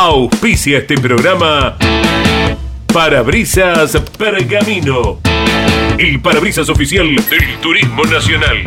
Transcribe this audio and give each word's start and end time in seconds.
Auspicia 0.00 0.78
este 0.78 0.94
programa 0.94 1.76
Parabrisas 2.92 4.00
Pergamino. 4.16 5.18
El 5.98 6.20
parabrisas 6.20 6.68
oficial 6.68 7.16
del 7.28 7.56
Turismo 7.60 8.04
Nacional. 8.04 8.62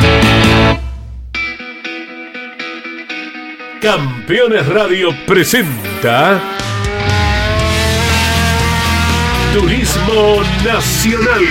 Campeones 3.82 4.68
Radio 4.68 5.16
presenta 5.26 6.42
Turismo 9.54 10.42
Nacional. 10.66 11.46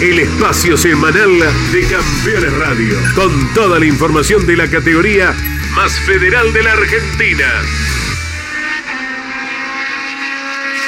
El 0.00 0.18
espacio 0.20 0.76
semanal 0.76 1.40
de 1.72 1.86
Campeones 1.88 2.52
Radio, 2.52 2.96
con 3.16 3.52
toda 3.52 3.80
la 3.80 3.86
información 3.86 4.46
de 4.46 4.56
la 4.56 4.68
categoría 4.68 5.34
más 5.74 5.98
federal 6.00 6.52
de 6.52 6.62
la 6.62 6.72
Argentina. 6.72 7.62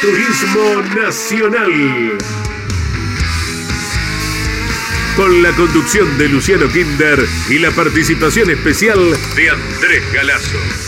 Turismo 0.00 0.82
Nacional. 1.00 2.18
Con 5.16 5.42
la 5.42 5.52
conducción 5.52 6.18
de 6.18 6.28
Luciano 6.28 6.68
Kinder 6.68 7.26
y 7.48 7.58
la 7.58 7.70
participación 7.70 8.50
especial 8.50 8.98
de 9.36 9.50
Andrés 9.50 10.12
Galazo. 10.12 10.83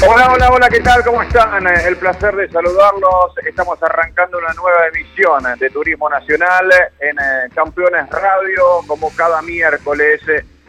Hola, 0.00 0.32
hola, 0.32 0.50
hola, 0.52 0.68
¿qué 0.68 0.78
tal? 0.78 1.02
¿Cómo 1.02 1.20
están? 1.22 1.66
El 1.66 1.96
placer 1.96 2.36
de 2.36 2.48
saludarlos. 2.48 3.36
Estamos 3.44 3.82
arrancando 3.82 4.38
una 4.38 4.52
nueva 4.52 4.86
emisión 4.94 5.42
de 5.58 5.70
Turismo 5.70 6.08
Nacional 6.08 6.70
en 7.00 7.18
eh, 7.18 7.48
Campeones 7.52 8.08
Radio, 8.08 8.62
como 8.86 9.10
cada 9.16 9.42
miércoles. 9.42 10.20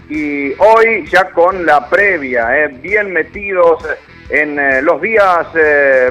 Y 0.09 0.53
hoy 0.53 1.05
ya 1.11 1.30
con 1.30 1.63
la 1.63 1.88
previa, 1.88 2.58
eh, 2.58 2.69
bien 2.69 3.13
metidos 3.13 3.86
en 4.30 4.58
eh, 4.58 4.81
los 4.81 4.99
días 4.99 5.45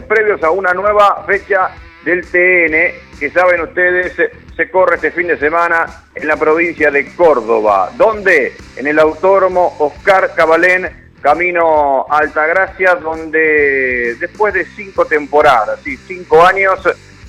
previos 0.06 0.41
a 0.44 0.50
una 0.50 0.72
nueva 0.72 1.25
fecha 1.27 1.70
del 2.05 2.25
TN, 2.25 3.19
que 3.19 3.30
saben 3.30 3.62
ustedes, 3.62 4.12
se 4.56 4.70
corre 4.70 4.94
este 4.94 5.10
fin 5.10 5.27
de 5.27 5.38
semana 5.38 5.86
en 6.14 6.28
la 6.28 6.36
provincia 6.36 6.88
de 6.92 7.12
Córdoba. 7.16 7.91
¿Dónde? 7.97 8.55
En 8.77 8.86
el 8.86 9.00
Autódromo 9.00 9.75
Oscar 9.80 10.34
Cabalén 10.36 11.08
camino 11.20 12.06
a 12.08 12.19
Altagracia, 12.19 12.94
donde 12.94 14.16
después 14.20 14.55
de 14.55 14.64
cinco 14.64 15.05
temporadas 15.05 15.84
y 15.86 15.97
cinco 15.97 16.44
años 16.44 16.80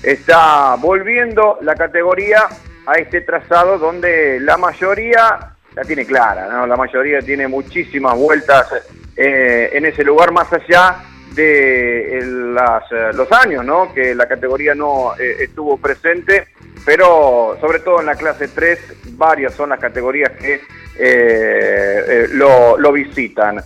está 0.03 0.75
volviendo 0.75 1.57
la 1.61 1.75
categoría 1.75 2.47
a 2.85 2.93
este 2.93 3.21
trazado 3.21 3.77
donde 3.77 4.39
la 4.39 4.57
mayoría 4.57 5.53
la 5.75 5.83
tiene 5.83 6.05
clara, 6.05 6.47
¿no? 6.47 6.65
la 6.65 6.75
mayoría 6.75 7.19
tiene 7.19 7.47
muchísimas 7.47 8.15
vueltas 8.15 8.67
eh, 9.15 9.69
en 9.73 9.85
ese 9.85 10.03
lugar 10.03 10.31
más 10.31 10.51
allá 10.53 11.03
de 11.33 12.21
las, 12.53 12.83
los 13.15 13.31
años 13.31 13.63
¿no? 13.63 13.93
que 13.93 14.15
la 14.15 14.27
categoría 14.27 14.73
no 14.73 15.13
eh, 15.19 15.43
estuvo 15.43 15.77
presente, 15.77 16.47
pero 16.85 17.57
sobre 17.61 17.79
todo 17.79 17.99
en 17.99 18.07
la 18.07 18.15
clase 18.15 18.47
3 18.47 18.79
varias 19.11 19.53
son 19.53 19.69
las 19.69 19.79
categorías 19.79 20.31
que 20.31 20.61
eh, 20.97 22.27
lo 22.31 22.91
visitan. 22.91 23.61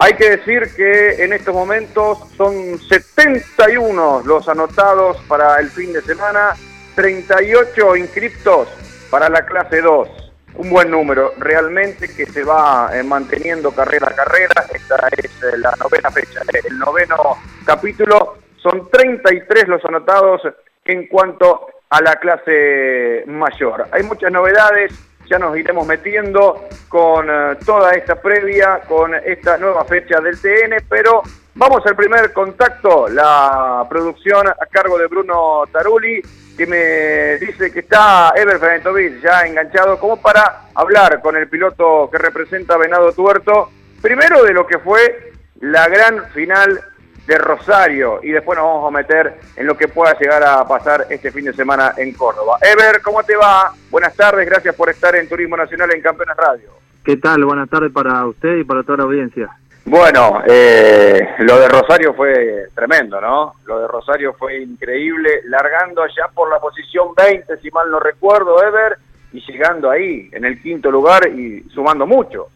Hay 0.00 0.12
que 0.14 0.30
decir 0.30 0.62
que 0.76 1.24
en 1.24 1.32
estos 1.32 1.52
momentos 1.52 2.18
son 2.36 2.78
71 2.78 4.22
los 4.24 4.48
anotados 4.48 5.16
para 5.26 5.58
el 5.58 5.70
fin 5.70 5.92
de 5.92 6.00
semana, 6.02 6.54
38 6.94 7.96
inscriptos 7.96 8.68
para 9.10 9.28
la 9.28 9.44
clase 9.44 9.80
2. 9.80 10.08
Un 10.54 10.70
buen 10.70 10.90
número, 10.90 11.32
realmente 11.38 12.08
que 12.14 12.26
se 12.26 12.44
va 12.44 12.90
eh, 12.92 13.02
manteniendo 13.02 13.72
carrera 13.72 14.08
a 14.10 14.14
carrera. 14.14 14.66
Esta 14.72 15.08
es 15.16 15.42
eh, 15.42 15.58
la 15.58 15.74
novena 15.80 16.10
fecha, 16.12 16.42
eh, 16.52 16.60
el 16.68 16.78
noveno 16.78 17.36
capítulo. 17.64 18.38
Son 18.62 18.88
33 18.88 19.66
los 19.66 19.84
anotados 19.84 20.42
en 20.84 21.08
cuanto 21.08 21.66
a 21.90 22.00
la 22.00 22.16
clase 22.16 23.24
mayor. 23.26 23.88
Hay 23.90 24.04
muchas 24.04 24.30
novedades, 24.30 24.92
ya 25.28 25.38
nos 25.38 25.56
iremos 25.56 25.86
metiendo 25.86 26.68
con 26.88 27.28
eh, 27.28 27.56
toda 27.64 27.92
esta 27.92 28.16
previa, 28.16 28.80
con 28.88 29.14
esta 29.14 29.56
nueva 29.58 29.84
fecha 29.84 30.20
del 30.20 30.40
TN, 30.40 30.84
pero 30.88 31.22
vamos 31.54 31.84
al 31.86 31.96
primer 31.96 32.32
contacto, 32.32 33.08
la 33.08 33.86
producción 33.88 34.48
a 34.48 34.66
cargo 34.70 34.98
de 34.98 35.06
Bruno 35.06 35.64
Taruli, 35.70 36.22
que 36.56 36.66
me 36.66 37.36
dice 37.38 37.70
que 37.72 37.80
está 37.80 38.32
Ever 38.34 38.58
Ferentovic 38.58 39.20
ya 39.22 39.46
enganchado 39.46 39.98
como 39.98 40.20
para 40.20 40.68
hablar 40.74 41.20
con 41.20 41.36
el 41.36 41.48
piloto 41.48 42.08
que 42.10 42.18
representa 42.18 42.76
Venado 42.76 43.12
Tuerto, 43.12 43.70
primero 44.02 44.42
de 44.42 44.52
lo 44.52 44.66
que 44.66 44.78
fue 44.78 45.32
la 45.60 45.88
gran 45.88 46.30
final 46.30 46.80
de 47.28 47.36
Rosario 47.36 48.20
y 48.22 48.30
después 48.30 48.58
nos 48.58 48.66
vamos 48.66 48.88
a 48.88 48.96
meter 48.96 49.34
en 49.54 49.66
lo 49.66 49.76
que 49.76 49.86
pueda 49.86 50.18
llegar 50.18 50.42
a 50.42 50.66
pasar 50.66 51.06
este 51.10 51.30
fin 51.30 51.44
de 51.44 51.52
semana 51.52 51.92
en 51.98 52.14
Córdoba. 52.14 52.56
Ever, 52.62 53.02
¿cómo 53.02 53.22
te 53.22 53.36
va? 53.36 53.70
Buenas 53.90 54.16
tardes, 54.16 54.46
gracias 54.46 54.74
por 54.74 54.88
estar 54.88 55.14
en 55.14 55.28
Turismo 55.28 55.54
Nacional 55.54 55.90
en 55.94 56.00
Campeones 56.00 56.36
Radio. 56.38 56.70
¿Qué 57.04 57.18
tal? 57.18 57.44
Buenas 57.44 57.68
tardes 57.68 57.92
para 57.92 58.24
usted 58.26 58.56
y 58.56 58.64
para 58.64 58.82
toda 58.82 58.98
la 58.98 59.04
audiencia. 59.04 59.46
Bueno, 59.84 60.42
eh, 60.46 61.20
lo 61.40 61.60
de 61.60 61.68
Rosario 61.68 62.14
fue 62.14 62.68
tremendo, 62.74 63.20
¿no? 63.20 63.56
Lo 63.66 63.78
de 63.80 63.88
Rosario 63.88 64.32
fue 64.32 64.62
increíble, 64.62 65.42
largando 65.44 66.02
allá 66.02 66.30
por 66.34 66.50
la 66.50 66.58
posición 66.58 67.08
20, 67.14 67.58
si 67.58 67.70
mal 67.70 67.90
no 67.90 68.00
recuerdo, 68.00 68.62
Ever, 68.62 68.96
y 69.34 69.40
llegando 69.40 69.90
ahí, 69.90 70.30
en 70.32 70.46
el 70.46 70.62
quinto 70.62 70.90
lugar 70.90 71.28
y 71.28 71.60
sumando 71.74 72.06
mucho. 72.06 72.46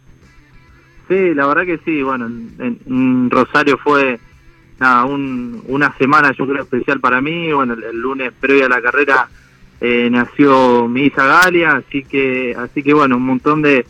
Sí, 1.09 1.35
la 1.35 1.47
verdad 1.47 1.67
que 1.67 1.79
sí, 1.85 2.03
bueno, 2.03 2.25
en 2.27 3.29
Rosario 3.29 3.77
fue 3.77 4.19
una 5.05 5.97
semana 5.97 6.33
yo 6.33 6.47
creo 6.47 6.63
especial 6.63 7.01
para 7.01 7.21
mí. 7.21 7.53
Bueno, 7.53 7.75
el, 7.75 7.99
lunes 7.99 8.33
previo 8.39 8.67
a 8.67 8.69
la 8.69 8.83
carrera 8.83 9.29
eh, 9.81 10.09
nació 10.11 10.89
mi 10.89 11.03
hija 11.03 11.27
Galia, 11.27 11.73
así 11.77 12.05
que, 12.05 12.55
así 12.57 12.83
que 12.83 12.93
bueno, 12.93 13.17
un 13.17 13.27
montón 13.27 13.63
de, 13.63 13.87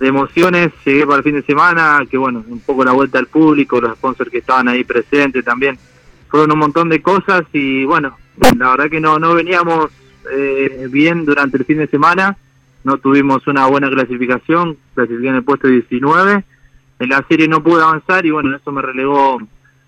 emociones. 0.00 0.72
Llegué 0.84 1.06
para 1.06 1.18
el 1.18 1.24
fin 1.24 1.36
de 1.36 1.42
semana, 1.42 2.02
que 2.10 2.18
bueno, 2.18 2.44
un 2.46 2.60
poco 2.60 2.84
la 2.84 2.92
vuelta 2.92 3.18
al 3.18 3.26
público, 3.26 3.80
los 3.80 3.96
sponsors 3.96 4.30
que 4.30 4.38
estaban 4.38 4.68
ahí 4.68 4.84
presentes 4.84 5.44
también. 5.44 5.78
Fueron 6.28 6.52
un 6.52 6.58
montón 6.58 6.88
de 6.88 7.00
cosas 7.00 7.44
y 7.52 7.84
bueno, 7.84 8.16
la 8.58 8.70
verdad 8.70 8.90
que 8.90 9.00
no, 9.00 9.18
no 9.18 9.34
veníamos 9.34 9.90
eh, 10.30 10.88
bien 10.90 11.24
durante 11.24 11.56
el 11.56 11.64
fin 11.64 11.78
de 11.78 11.86
semana. 11.86 12.36
No 12.84 12.98
tuvimos 12.98 13.46
una 13.46 13.66
buena 13.66 13.90
clasificación, 13.90 14.76
clasifiqué 14.94 15.28
en 15.28 15.36
el 15.36 15.44
puesto 15.44 15.66
19. 15.66 16.44
En 16.98 17.08
la 17.08 17.24
serie 17.28 17.48
no 17.48 17.62
pude 17.62 17.82
avanzar 17.82 18.24
y 18.24 18.30
bueno, 18.30 18.54
eso 18.54 18.70
me 18.72 18.80
relegó 18.80 19.38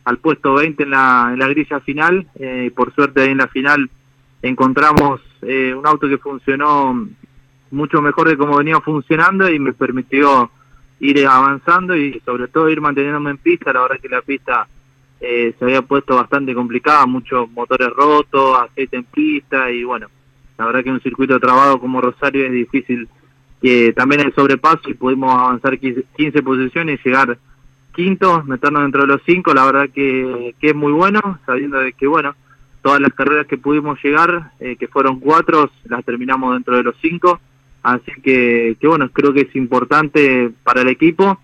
al 0.08 0.18
puesto 0.18 0.54
20 0.54 0.84
en 0.84 0.90
la, 0.90 1.30
en 1.32 1.38
la 1.38 1.48
grilla 1.48 1.80
final. 1.80 2.26
Eh, 2.36 2.72
por 2.74 2.94
suerte 2.94 3.20
ahí 3.20 3.30
en 3.30 3.38
la 3.38 3.48
final 3.48 3.90
encontramos 4.40 5.20
eh, 5.42 5.74
un 5.74 5.86
auto 5.86 6.08
que 6.08 6.16
funcionó 6.16 7.06
mucho 7.70 8.00
mejor 8.00 8.28
de 8.28 8.38
como 8.38 8.56
venía 8.56 8.80
funcionando 8.80 9.50
y 9.50 9.58
me 9.58 9.74
permitió 9.74 10.50
ir 11.00 11.26
avanzando 11.26 11.94
y 11.94 12.20
sobre 12.24 12.48
todo 12.48 12.70
ir 12.70 12.80
manteniéndome 12.80 13.32
en 13.32 13.36
pista. 13.36 13.72
La 13.72 13.82
verdad 13.82 14.00
que 14.00 14.08
la 14.08 14.22
pista 14.22 14.66
eh, 15.20 15.54
se 15.58 15.64
había 15.66 15.82
puesto 15.82 16.16
bastante 16.16 16.54
complicada, 16.54 17.04
muchos 17.04 17.50
motores 17.50 17.90
rotos, 17.90 18.58
aceite 18.62 18.96
en 18.96 19.04
pista 19.04 19.70
y 19.70 19.84
bueno, 19.84 20.08
la 20.56 20.64
verdad 20.64 20.84
que 20.84 20.90
un 20.90 21.02
circuito 21.02 21.38
trabado 21.38 21.78
como 21.78 22.00
Rosario 22.00 22.46
es 22.46 22.52
difícil 22.52 23.06
que 23.60 23.92
también 23.92 24.22
el 24.22 24.34
sobrepaso 24.34 24.88
y 24.88 24.94
pudimos 24.94 25.34
avanzar 25.34 25.78
15 25.78 26.42
posiciones 26.42 26.98
y 26.98 27.08
llegar 27.08 27.36
quinto, 27.98 28.44
meternos 28.44 28.82
dentro 28.82 29.00
de 29.00 29.08
los 29.08 29.20
cinco, 29.26 29.52
la 29.52 29.64
verdad 29.64 29.88
que, 29.92 30.54
que 30.60 30.68
es 30.68 30.74
muy 30.76 30.92
bueno, 30.92 31.40
sabiendo 31.44 31.80
de 31.80 31.92
que, 31.94 32.06
bueno, 32.06 32.36
todas 32.80 33.00
las 33.00 33.12
carreras 33.12 33.48
que 33.48 33.58
pudimos 33.58 33.98
llegar, 34.04 34.52
eh, 34.60 34.76
que 34.76 34.86
fueron 34.86 35.18
cuatro, 35.18 35.68
las 35.86 36.04
terminamos 36.04 36.54
dentro 36.54 36.76
de 36.76 36.84
los 36.84 36.94
cinco, 37.02 37.40
así 37.82 38.12
que, 38.22 38.76
que 38.80 38.86
bueno, 38.86 39.10
creo 39.12 39.32
que 39.32 39.40
es 39.40 39.56
importante 39.56 40.48
para 40.62 40.82
el 40.82 40.88
equipo, 40.90 41.40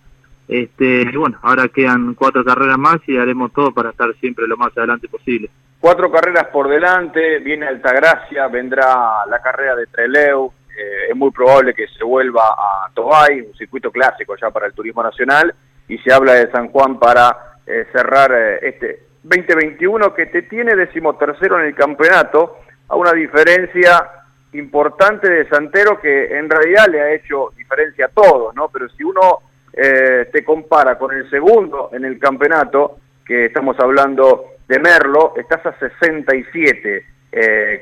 este, 0.46 1.10
bueno, 1.18 1.38
ahora 1.42 1.66
quedan 1.66 2.14
cuatro 2.14 2.44
carreras 2.44 2.78
más 2.78 3.00
y 3.08 3.16
haremos 3.16 3.52
todo 3.52 3.72
para 3.72 3.90
estar 3.90 4.14
siempre 4.20 4.46
lo 4.46 4.56
más 4.56 4.70
adelante 4.78 5.08
posible. 5.08 5.50
Cuatro 5.80 6.08
carreras 6.08 6.46
por 6.52 6.68
delante, 6.68 7.40
viene 7.40 7.66
Altagracia, 7.66 8.46
vendrá 8.46 9.26
la 9.28 9.42
carrera 9.42 9.74
de 9.74 9.86
Treleu, 9.88 10.52
eh, 10.68 11.10
es 11.10 11.16
muy 11.16 11.32
probable 11.32 11.74
que 11.74 11.88
se 11.88 12.04
vuelva 12.04 12.44
a 12.46 12.88
Tobay, 12.94 13.40
un 13.40 13.54
circuito 13.56 13.90
clásico 13.90 14.36
ya 14.40 14.52
para 14.52 14.66
el 14.68 14.72
turismo 14.72 15.02
nacional, 15.02 15.52
y 15.88 15.98
se 15.98 16.12
habla 16.12 16.34
de 16.34 16.50
San 16.50 16.68
Juan 16.68 16.98
para 16.98 17.56
eh, 17.66 17.86
cerrar 17.92 18.32
eh, 18.32 18.58
este 18.62 19.00
2021 19.22 20.14
que 20.14 20.26
te 20.26 20.42
tiene 20.42 20.74
decimotercero 20.74 21.58
en 21.58 21.66
el 21.66 21.74
campeonato 21.74 22.58
a 22.88 22.96
una 22.96 23.12
diferencia 23.12 24.10
importante 24.52 25.30
de 25.30 25.48
Santero 25.48 26.00
que 26.00 26.36
en 26.36 26.48
realidad 26.48 26.86
le 26.90 27.00
ha 27.00 27.14
hecho 27.14 27.50
diferencia 27.56 28.06
a 28.06 28.08
todos, 28.08 28.54
¿no? 28.54 28.68
Pero 28.68 28.88
si 28.90 29.02
uno 29.02 29.38
eh, 29.72 30.28
te 30.32 30.44
compara 30.44 30.98
con 30.98 31.14
el 31.14 31.28
segundo 31.30 31.90
en 31.92 32.04
el 32.04 32.18
campeonato, 32.18 32.98
que 33.26 33.46
estamos 33.46 33.76
hablando 33.80 34.44
de 34.68 34.78
Merlo, 34.78 35.32
estás 35.36 35.64
a 35.66 35.78
67, 35.78 37.06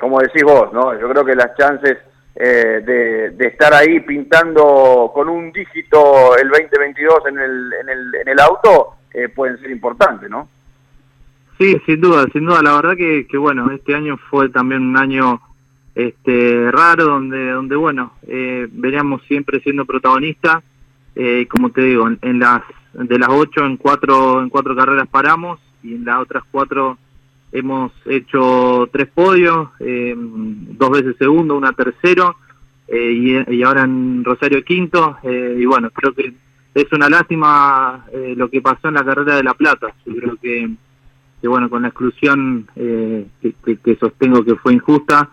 como 0.00 0.20
decís 0.20 0.44
vos, 0.44 0.72
¿no? 0.72 0.98
Yo 0.98 1.10
creo 1.10 1.24
que 1.24 1.34
las 1.34 1.54
chances 1.56 1.98
de, 2.34 3.30
de, 3.30 3.46
estar 3.46 3.74
ahí 3.74 4.00
pintando 4.00 5.10
con 5.14 5.28
un 5.28 5.52
dígito 5.52 6.36
el 6.36 6.48
2022 6.48 7.26
en 7.28 7.38
el, 7.38 7.72
en 7.80 7.88
el, 7.88 8.14
en 8.14 8.28
el 8.28 8.40
auto, 8.40 8.94
pueden 9.34 9.58
ser 9.60 9.70
importantes, 9.70 10.30
¿no? 10.30 10.48
Sí, 11.58 11.76
sin 11.84 12.00
duda, 12.00 12.26
sin 12.32 12.46
duda. 12.46 12.62
La 12.62 12.76
verdad 12.76 12.96
que, 12.96 13.26
que 13.26 13.36
bueno, 13.36 13.70
este 13.70 13.94
año 13.94 14.16
fue 14.30 14.48
también 14.48 14.82
un 14.82 14.96
año 14.96 15.40
este 15.94 16.70
raro 16.70 17.04
donde 17.04 17.50
donde 17.50 17.76
bueno 17.76 18.14
eh, 18.26 18.66
veníamos 18.70 19.22
siempre 19.24 19.60
siendo 19.60 19.84
protagonistas 19.84 20.62
eh, 21.14 21.46
como 21.48 21.70
te 21.70 21.82
digo 21.82 22.08
en, 22.22 22.38
las 22.38 22.62
de 22.94 23.18
las 23.18 23.28
ocho 23.28 23.64
en 23.64 23.76
cuatro 23.76 24.42
en 24.42 24.48
cuatro 24.48 24.74
carreras 24.74 25.06
paramos 25.08 25.60
y 25.82 25.94
en 25.96 26.04
las 26.04 26.18
otras 26.20 26.44
cuatro 26.50 26.96
hemos 27.52 27.92
hecho 28.06 28.88
tres 28.92 29.08
podios 29.08 29.68
eh, 29.80 30.14
dos 30.16 30.90
veces 30.90 31.16
segundo 31.18 31.56
una 31.56 31.72
tercero 31.72 32.36
eh, 32.88 33.44
y, 33.48 33.54
y, 33.54 33.62
ahora 33.62 33.84
en 33.84 34.24
Rosario 34.24 34.64
quinto 34.64 35.18
y 35.22 35.64
bueno 35.64 35.90
creo 35.90 36.12
que 36.12 36.32
es 36.74 36.92
una 36.92 37.08
lástima 37.08 38.06
lo 38.36 38.48
que 38.48 38.60
pasó 38.60 38.88
en 38.88 38.94
la 38.94 39.04
carrera 39.04 39.36
de 39.36 39.42
la 39.42 39.54
plata. 39.54 39.94
Yo 40.06 40.14
creo 40.16 40.36
que 40.36 40.70
que 41.40 41.48
bueno 41.48 41.68
con 41.68 41.82
la 41.82 41.88
exclusión 41.88 42.66
que, 42.74 43.54
que 43.62 43.96
sostengo 43.96 44.44
que 44.44 44.56
fue 44.56 44.74
injusta 44.74 45.28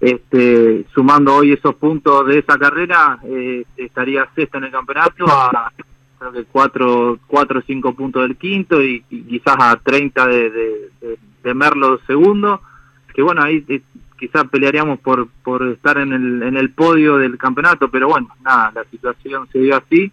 este, 0.00 0.86
sumando 0.94 1.34
hoy 1.34 1.52
esos 1.52 1.74
puntos 1.74 2.26
de 2.26 2.38
esa 2.38 2.58
carrera, 2.58 3.18
eh, 3.22 3.64
estaría 3.76 4.26
sexto 4.34 4.56
en 4.58 4.64
el 4.64 4.70
campeonato 4.70 5.26
a 5.28 5.70
creo 6.18 6.32
que 6.32 6.44
cuatro, 6.44 7.18
cuatro 7.26 7.60
o 7.60 7.62
cinco 7.62 7.94
puntos 7.94 8.22
del 8.22 8.36
quinto 8.36 8.82
y, 8.82 9.02
quizás 9.02 9.56
a 9.58 9.76
30 9.76 10.26
de, 10.26 10.50
de, 10.50 10.90
de, 11.42 11.54
Merlo 11.54 12.00
segundo, 12.06 12.60
que 13.14 13.22
bueno, 13.22 13.42
ahí 13.42 13.64
eh, 13.68 13.82
quizás 14.18 14.48
pelearíamos 14.48 15.00
por, 15.00 15.28
por 15.42 15.66
estar 15.68 15.98
en 15.98 16.12
el, 16.12 16.42
en 16.42 16.56
el 16.56 16.70
podio 16.70 17.16
del 17.16 17.38
campeonato, 17.38 17.90
pero 17.90 18.08
bueno, 18.08 18.28
nada, 18.42 18.72
la 18.74 18.84
situación 18.84 19.48
se 19.52 19.58
dio 19.58 19.76
así, 19.76 20.12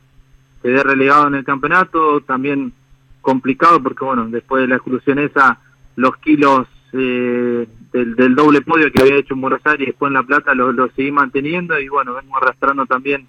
quedé 0.62 0.84
relegado 0.84 1.28
en 1.28 1.36
el 1.36 1.44
campeonato, 1.44 2.22
también 2.22 2.74
complicado 3.22 3.84
porque 3.84 4.06
bueno, 4.06 4.28
después 4.30 4.62
de 4.62 4.68
la 4.68 4.76
exclusión 4.76 5.20
esa, 5.20 5.60
los 5.98 6.16
kilos 6.18 6.68
eh, 6.94 7.68
del, 7.92 8.36
doble 8.36 8.62
podio 8.62 8.92
que 8.92 9.02
había 9.02 9.18
hecho 9.18 9.34
en 9.34 9.42
Buenos 9.42 9.62
y 9.78 9.86
después 9.86 10.10
en 10.10 10.14
La 10.14 10.24
Plata 10.24 10.56
lo, 10.56 10.72
lo 10.72 10.90
seguí 10.92 11.12
manteniendo 11.12 11.78
y 11.80 11.90
bueno, 11.90 12.14
vengo 12.14 12.38
arrastrando 12.38 12.86
también 12.86 13.28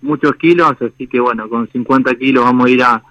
muchos 0.00 0.36
kilos, 0.36 0.72
así 0.80 1.06
que 1.06 1.20
bueno, 1.20 1.48
con 1.48 1.68
50 1.68 2.14
kilos 2.14 2.44
vamos 2.44 2.66
a 2.66 2.70
ir 2.70 2.82
a, 2.82 3.02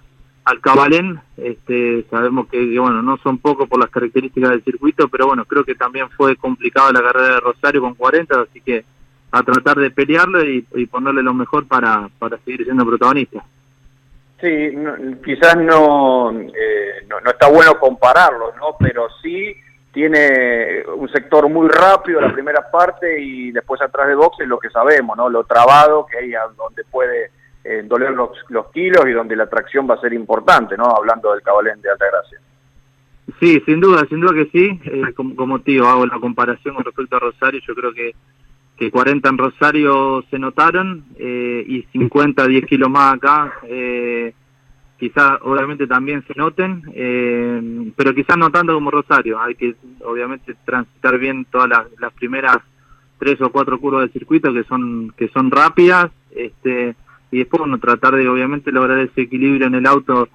al 0.45 0.59
Cabalén, 0.59 1.19
este, 1.37 2.03
sabemos 2.09 2.47
que, 2.47 2.77
bueno, 2.77 3.01
no 3.01 3.17
son 3.17 3.37
pocos 3.37 3.67
por 3.69 3.79
las 3.79 3.89
características 3.89 4.49
del 4.49 4.63
circuito, 4.63 5.07
pero 5.07 5.27
bueno, 5.27 5.45
creo 5.45 5.63
que 5.63 5.75
también 5.75 6.09
fue 6.09 6.35
complicado 6.35 6.91
la 6.91 7.01
carrera 7.01 7.35
de 7.35 7.39
Rosario 7.39 7.81
con 7.81 7.93
40, 7.95 8.41
así 8.41 8.59
que 8.61 8.83
a 9.31 9.41
tratar 9.41 9.77
de 9.77 9.89
pelearlo 9.89 10.43
y, 10.43 10.61
ponerle 10.87 11.23
lo 11.23 11.33
mejor 11.33 11.67
para, 11.67 12.09
para 12.19 12.37
seguir 12.39 12.65
siendo 12.65 12.85
protagonista. 12.85 13.43
Sí, 14.41 14.73
quizás 15.23 15.55
no, 15.55 16.31
eh, 16.31 17.05
no, 17.07 17.21
no 17.21 17.31
está 17.31 17.49
bueno 17.49 17.79
compararlo, 17.79 18.53
¿no? 18.57 18.75
Pero 18.77 19.07
sí 19.21 19.55
tiene 19.93 20.83
un 20.95 21.09
sector 21.09 21.47
muy 21.47 21.69
rápido 21.69 22.19
la 22.19 22.33
primera 22.33 22.69
parte 22.69 23.21
y 23.21 23.51
después 23.51 23.81
atrás 23.81 24.07
de 24.07 24.15
boxe 24.15 24.45
lo 24.45 24.59
que 24.59 24.69
sabemos, 24.69 25.15
¿no? 25.15 25.29
Lo 25.29 25.45
trabado 25.45 26.05
que 26.05 26.17
hay 26.17 26.31
donde 26.57 26.83
puede 26.91 27.31
eh, 27.63 27.83
doler 27.85 28.11
los, 28.11 28.29
los, 28.49 28.71
kilos 28.71 29.05
y 29.07 29.11
donde 29.11 29.35
la 29.35 29.49
tracción 29.49 29.89
va 29.89 29.95
a 29.95 30.01
ser 30.01 30.13
importante, 30.13 30.75
¿no? 30.77 30.85
Hablando 30.85 31.31
del 31.31 31.41
cabalén 31.41 31.81
de 31.81 31.91
Altagracia. 31.91 32.39
Sí, 33.39 33.61
sin 33.65 33.79
duda, 33.79 34.05
sin 34.09 34.19
duda 34.19 34.33
que 34.33 34.49
sí. 34.51 34.79
Eh, 34.83 35.13
como, 35.15 35.35
como 35.35 35.59
tío, 35.59 35.87
hago 35.87 36.05
la 36.05 36.19
comparación 36.19 36.75
con 36.75 36.83
respecto 36.83 37.15
a 37.15 37.19
Rosario. 37.19 37.61
Yo 37.65 37.73
creo 37.73 37.93
que, 37.93 38.13
que 38.77 38.91
40 38.91 39.29
en 39.29 39.37
Rosario 39.37 40.23
se 40.29 40.39
notaron 40.39 41.05
eh, 41.17 41.63
y 41.67 41.83
50, 41.91 42.47
10 42.47 42.65
kilos 42.65 42.89
más 42.89 43.15
acá. 43.15 43.53
Eh, 43.63 44.33
quizás 45.03 45.39
obviamente 45.41 45.85
también 45.85 46.23
se 46.27 46.33
noten, 46.35 46.81
eh, 46.93 47.91
pero 47.95 48.15
quizás 48.15 48.37
no 48.37 48.49
tanto 48.51 48.73
como 48.73 48.89
Rosario, 48.89 49.37
hay 49.41 49.53
que 49.55 49.75
obviamente 50.01 50.55
transitar 50.63 51.17
bien 51.17 51.45
todas 51.51 51.69
las, 51.99 52.13
primeras 52.13 52.59
tres 53.19 53.41
o 53.41 53.51
cuatro 53.51 53.77
curvas 53.81 54.03
del 54.03 54.13
circuito 54.13 54.53
que 54.53 54.63
son 54.63 55.13
que 55.17 55.27
son 55.27 55.51
rápidas, 55.51 56.09
este 56.31 56.95
y 57.33 57.39
después 57.39 57.59
bueno, 57.59 57.79
tratar 57.79 58.15
de 58.15 58.27
obviamente 58.27 58.71
lograr 58.71 58.99
ese 58.99 59.21
equilibrio 59.21 59.67
en 59.67 59.75
el 59.75 59.85
auto 59.85 60.29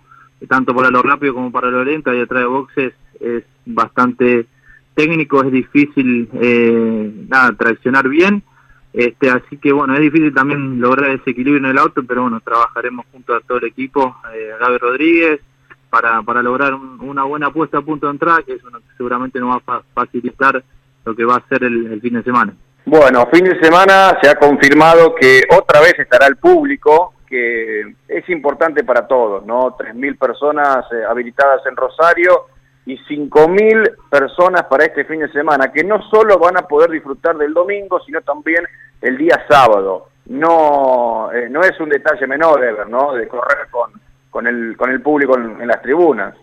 tanto 0.48 0.74
para 0.74 0.90
lo 0.90 1.02
rápido 1.02 1.34
como 1.34 1.50
para 1.50 1.70
lo 1.70 1.84
lento 1.84 2.14
y 2.14 2.20
atrás 2.20 2.42
de 2.42 2.48
boxes 2.48 2.92
es 3.20 3.44
bastante 3.66 4.46
técnico, 4.94 5.42
es 5.42 5.50
difícil 5.50 6.28
eh, 6.34 7.26
nada, 7.28 7.52
traccionar 7.56 8.08
bien 8.08 8.42
este, 8.92 9.30
así 9.30 9.58
que 9.58 9.72
bueno, 9.72 9.94
es 9.94 10.00
difícil 10.00 10.32
también 10.32 10.80
lograr 10.80 11.10
ese 11.10 11.30
equilibrio 11.30 11.58
en 11.58 11.66
el 11.66 11.78
auto, 11.78 12.02
pero 12.02 12.22
bueno, 12.22 12.40
trabajaremos 12.40 13.06
junto 13.12 13.34
a 13.34 13.40
todo 13.40 13.58
el 13.58 13.66
equipo, 13.66 14.16
eh, 14.34 14.52
Gaby 14.58 14.78
Rodríguez, 14.78 15.40
para, 15.90 16.22
para 16.22 16.42
lograr 16.42 16.74
una 16.74 17.24
buena 17.24 17.50
puesta 17.52 17.78
a 17.78 17.82
punto 17.82 18.06
de 18.06 18.12
entrada, 18.12 18.42
que 18.42 18.54
eso 18.54 18.68
seguramente 18.96 19.38
nos 19.40 19.56
va 19.56 19.62
a 19.66 19.82
facilitar 19.94 20.64
lo 21.04 21.14
que 21.14 21.24
va 21.24 21.36
a 21.36 21.48
ser 21.48 21.64
el, 21.64 22.00
fin 22.00 22.14
de 22.14 22.22
semana. 22.22 22.54
Bueno, 22.90 23.28
fin 23.30 23.44
de 23.44 23.60
semana 23.60 24.18
se 24.22 24.30
ha 24.30 24.36
confirmado 24.36 25.14
que 25.14 25.42
otra 25.54 25.82
vez 25.82 25.98
estará 25.98 26.26
el 26.26 26.36
público, 26.36 27.12
que 27.26 27.82
es 28.08 28.28
importante 28.30 28.82
para 28.82 29.06
todos, 29.06 29.44
¿no? 29.44 29.76
3.000 29.76 30.18
personas 30.18 30.86
eh, 30.92 31.04
habilitadas 31.06 31.66
en 31.66 31.76
Rosario 31.76 32.46
y 32.86 32.96
5.000 32.96 33.94
personas 34.08 34.62
para 34.70 34.86
este 34.86 35.04
fin 35.04 35.20
de 35.20 35.30
semana, 35.32 35.70
que 35.70 35.84
no 35.84 36.00
solo 36.10 36.38
van 36.38 36.56
a 36.56 36.62
poder 36.62 36.90
disfrutar 36.90 37.36
del 37.36 37.52
domingo, 37.52 38.00
sino 38.06 38.22
también 38.22 38.64
el 39.02 39.18
día 39.18 39.44
sábado. 39.50 40.06
No, 40.24 41.30
eh, 41.30 41.46
no 41.50 41.60
es 41.60 41.78
un 41.80 41.90
detalle 41.90 42.26
menor, 42.26 42.64
Ever, 42.64 42.88
¿no? 42.88 43.12
De 43.12 43.28
correr 43.28 43.68
con, 44.30 44.46
el, 44.46 44.78
con 44.78 44.88
el 44.88 45.02
público 45.02 45.36
en, 45.36 45.68
las 45.68 45.82
tribunas. 45.82 46.34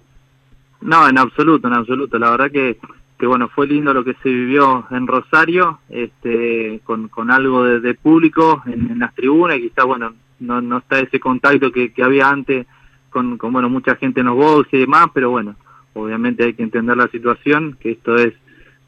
No, 0.81 1.09
en 1.09 1.17
absoluto, 1.17 1.67
en 1.67 1.73
absoluto. 1.73 2.19
La 2.19 2.29
verdad 2.29 2.51
que, 2.51 2.77
que 3.17 3.25
bueno, 3.25 3.47
fue 3.49 3.67
lindo 3.67 3.93
lo 3.93 4.03
que 4.03 4.15
se 4.21 4.29
vivió 4.29 4.85
en 4.91 5.07
Rosario, 5.07 5.79
este, 5.89 6.81
con, 6.83 7.07
con 7.07 7.31
algo 7.31 7.63
de, 7.63 7.93
público 7.93 8.61
en, 8.65 8.99
las 8.99 9.13
tribunas, 9.15 9.57
y 9.57 9.69
quizás, 9.69 9.85
bueno, 9.85 10.13
no, 10.39 10.61
no 10.61 10.79
está 10.79 10.99
ese 10.99 11.19
contacto 11.19 11.71
que, 11.71 11.93
que 11.93 12.03
había 12.03 12.29
antes 12.29 12.67
con, 13.09 13.37
con, 13.37 13.53
bueno, 13.53 13.69
mucha 13.69 13.95
gente 13.95 14.19
en 14.19 14.25
los 14.27 14.35
boxes 14.35 14.73
y 14.73 14.79
demás, 14.79 15.07
pero 15.13 15.29
bueno, 15.29 15.55
obviamente 15.93 16.43
hay 16.43 16.53
que 16.53 16.63
entender 16.63 16.97
la 16.97 17.07
situación, 17.07 17.77
que 17.79 17.91
esto 17.91 18.15
es, 18.17 18.33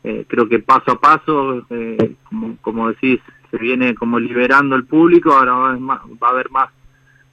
eh, 0.04 0.26
creo 0.28 0.50
que 0.50 0.60
paso 0.60 0.92
a 0.92 1.00
paso, 1.00 1.66
eh, 1.70 2.16
como, 2.26 2.58
como, 2.58 2.90
decís, 2.90 3.22
se 3.50 3.58
viene 3.58 3.96
como 3.96 4.20
liberando 4.20 4.76
el 4.76 4.86
público, 4.86 5.32
ahora 5.32 5.54
va 5.54 6.02
a, 6.22 6.30
haber 6.30 6.52
más 6.52 6.70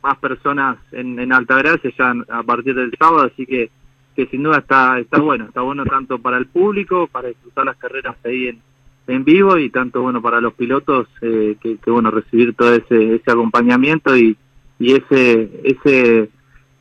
más 0.04 0.18
personas 0.18 0.76
en, 0.92 1.18
en 1.18 1.32
Altagracia 1.32 1.90
ya 1.98 2.14
a 2.28 2.42
partir 2.42 2.74
del 2.74 2.92
sábado, 2.98 3.30
así 3.32 3.46
que, 3.46 3.70
que 4.14 4.26
sin 4.26 4.42
duda 4.42 4.58
está 4.58 4.98
está 4.98 5.20
bueno, 5.20 5.46
está 5.46 5.60
bueno 5.60 5.84
tanto 5.84 6.18
para 6.18 6.38
el 6.38 6.46
público, 6.46 7.08
para 7.08 7.28
disfrutar 7.28 7.66
las 7.66 7.76
carreras 7.76 8.16
ahí 8.24 8.48
en, 9.06 9.24
vivo 9.24 9.58
y 9.58 9.68
tanto 9.70 10.00
bueno 10.00 10.22
para 10.22 10.40
los 10.40 10.54
pilotos 10.54 11.08
eh, 11.20 11.56
que, 11.60 11.78
bueno 11.90 12.10
recibir 12.10 12.54
todo 12.56 12.74
ese, 12.74 13.16
ese 13.16 13.30
acompañamiento 13.30 14.16
y, 14.16 14.36
ese 14.78 15.48
ese 15.64 16.28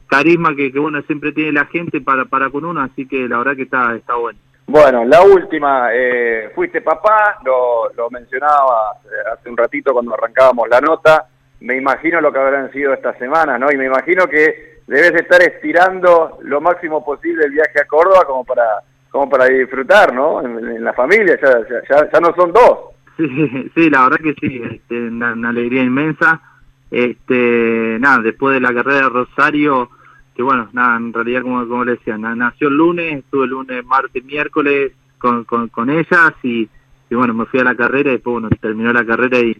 carisma 0.07 0.55
que, 0.55 0.69
bueno 0.71 1.01
siempre 1.03 1.31
tiene 1.31 1.51
la 1.53 1.65
gente 1.65 2.01
para 2.01 2.25
para 2.25 2.49
con 2.49 2.65
uno 2.65 2.81
así 2.81 3.07
que 3.07 3.27
la 3.27 3.37
verdad 3.39 3.55
que 3.55 3.63
está 3.63 3.95
está 3.95 4.15
bueno. 4.15 4.39
Bueno 4.67 5.03
la 5.05 5.21
última 5.21 5.89
eh, 5.93 6.51
fuiste 6.55 6.81
papá 6.81 7.39
lo, 7.45 7.91
lo 7.93 8.09
mencionaba 8.09 8.93
hace 9.33 9.49
un 9.49 9.57
ratito 9.57 9.91
cuando 9.91 10.13
arrancábamos 10.13 10.69
la 10.69 10.79
nota 10.81 11.27
me 11.61 11.77
imagino 11.77 12.21
lo 12.21 12.31
que 12.31 12.39
habrán 12.39 12.71
sido 12.71 12.93
estas 12.93 13.17
semanas 13.17 13.59
no 13.59 13.71
y 13.71 13.77
me 13.77 13.85
imagino 13.85 14.27
que 14.27 14.72
debes 14.87 15.13
estar 15.13 15.41
estirando 15.41 16.39
lo 16.41 16.61
máximo 16.61 17.03
posible 17.03 17.45
el 17.45 17.51
viaje 17.51 17.81
a 17.81 17.87
Córdoba 17.87 18.23
como 18.25 18.43
para 18.43 18.63
como 19.09 19.29
para 19.29 19.45
disfrutar 19.45 20.13
no 20.13 20.41
en, 20.41 20.83
la 20.83 20.93
familia 20.93 21.39
ya, 21.41 21.59
ya, 21.69 22.09
ya, 22.11 22.19
no 22.19 22.33
son 22.35 22.51
dos. 22.51 22.79
Sí 23.17 23.71
sí 23.75 23.89
la 23.89 24.03
verdad 24.03 24.17
que 24.17 24.33
sí 24.39 24.61
este, 24.63 25.07
una 25.07 25.49
alegría 25.49 25.83
inmensa. 25.83 26.41
Este 26.89 27.97
nada 27.99 28.19
después 28.19 28.53
de 28.53 28.61
la 28.61 28.73
carrera 28.73 29.03
de 29.03 29.09
Rosario 29.09 29.89
que 30.35 30.43
bueno, 30.43 30.67
nada, 30.73 30.97
en 30.97 31.13
realidad 31.13 31.43
como, 31.43 31.67
como 31.67 31.85
le 31.85 31.93
decía, 31.93 32.17
nació 32.17 32.67
el 32.67 32.77
lunes, 32.77 33.19
estuve 33.19 33.43
el 33.45 33.51
lunes, 33.51 33.85
martes, 33.85 34.23
miércoles 34.23 34.93
con, 35.19 35.45
con, 35.45 35.89
ellas 35.89 36.33
y, 36.41 36.67
y, 37.09 37.15
bueno, 37.15 37.33
me 37.33 37.45
fui 37.45 37.59
a 37.59 37.63
la 37.63 37.75
carrera 37.75 38.09
y 38.09 38.13
después 38.13 38.33
bueno, 38.33 38.49
terminó 38.59 38.91
la 38.91 39.05
carrera 39.05 39.39
y, 39.39 39.55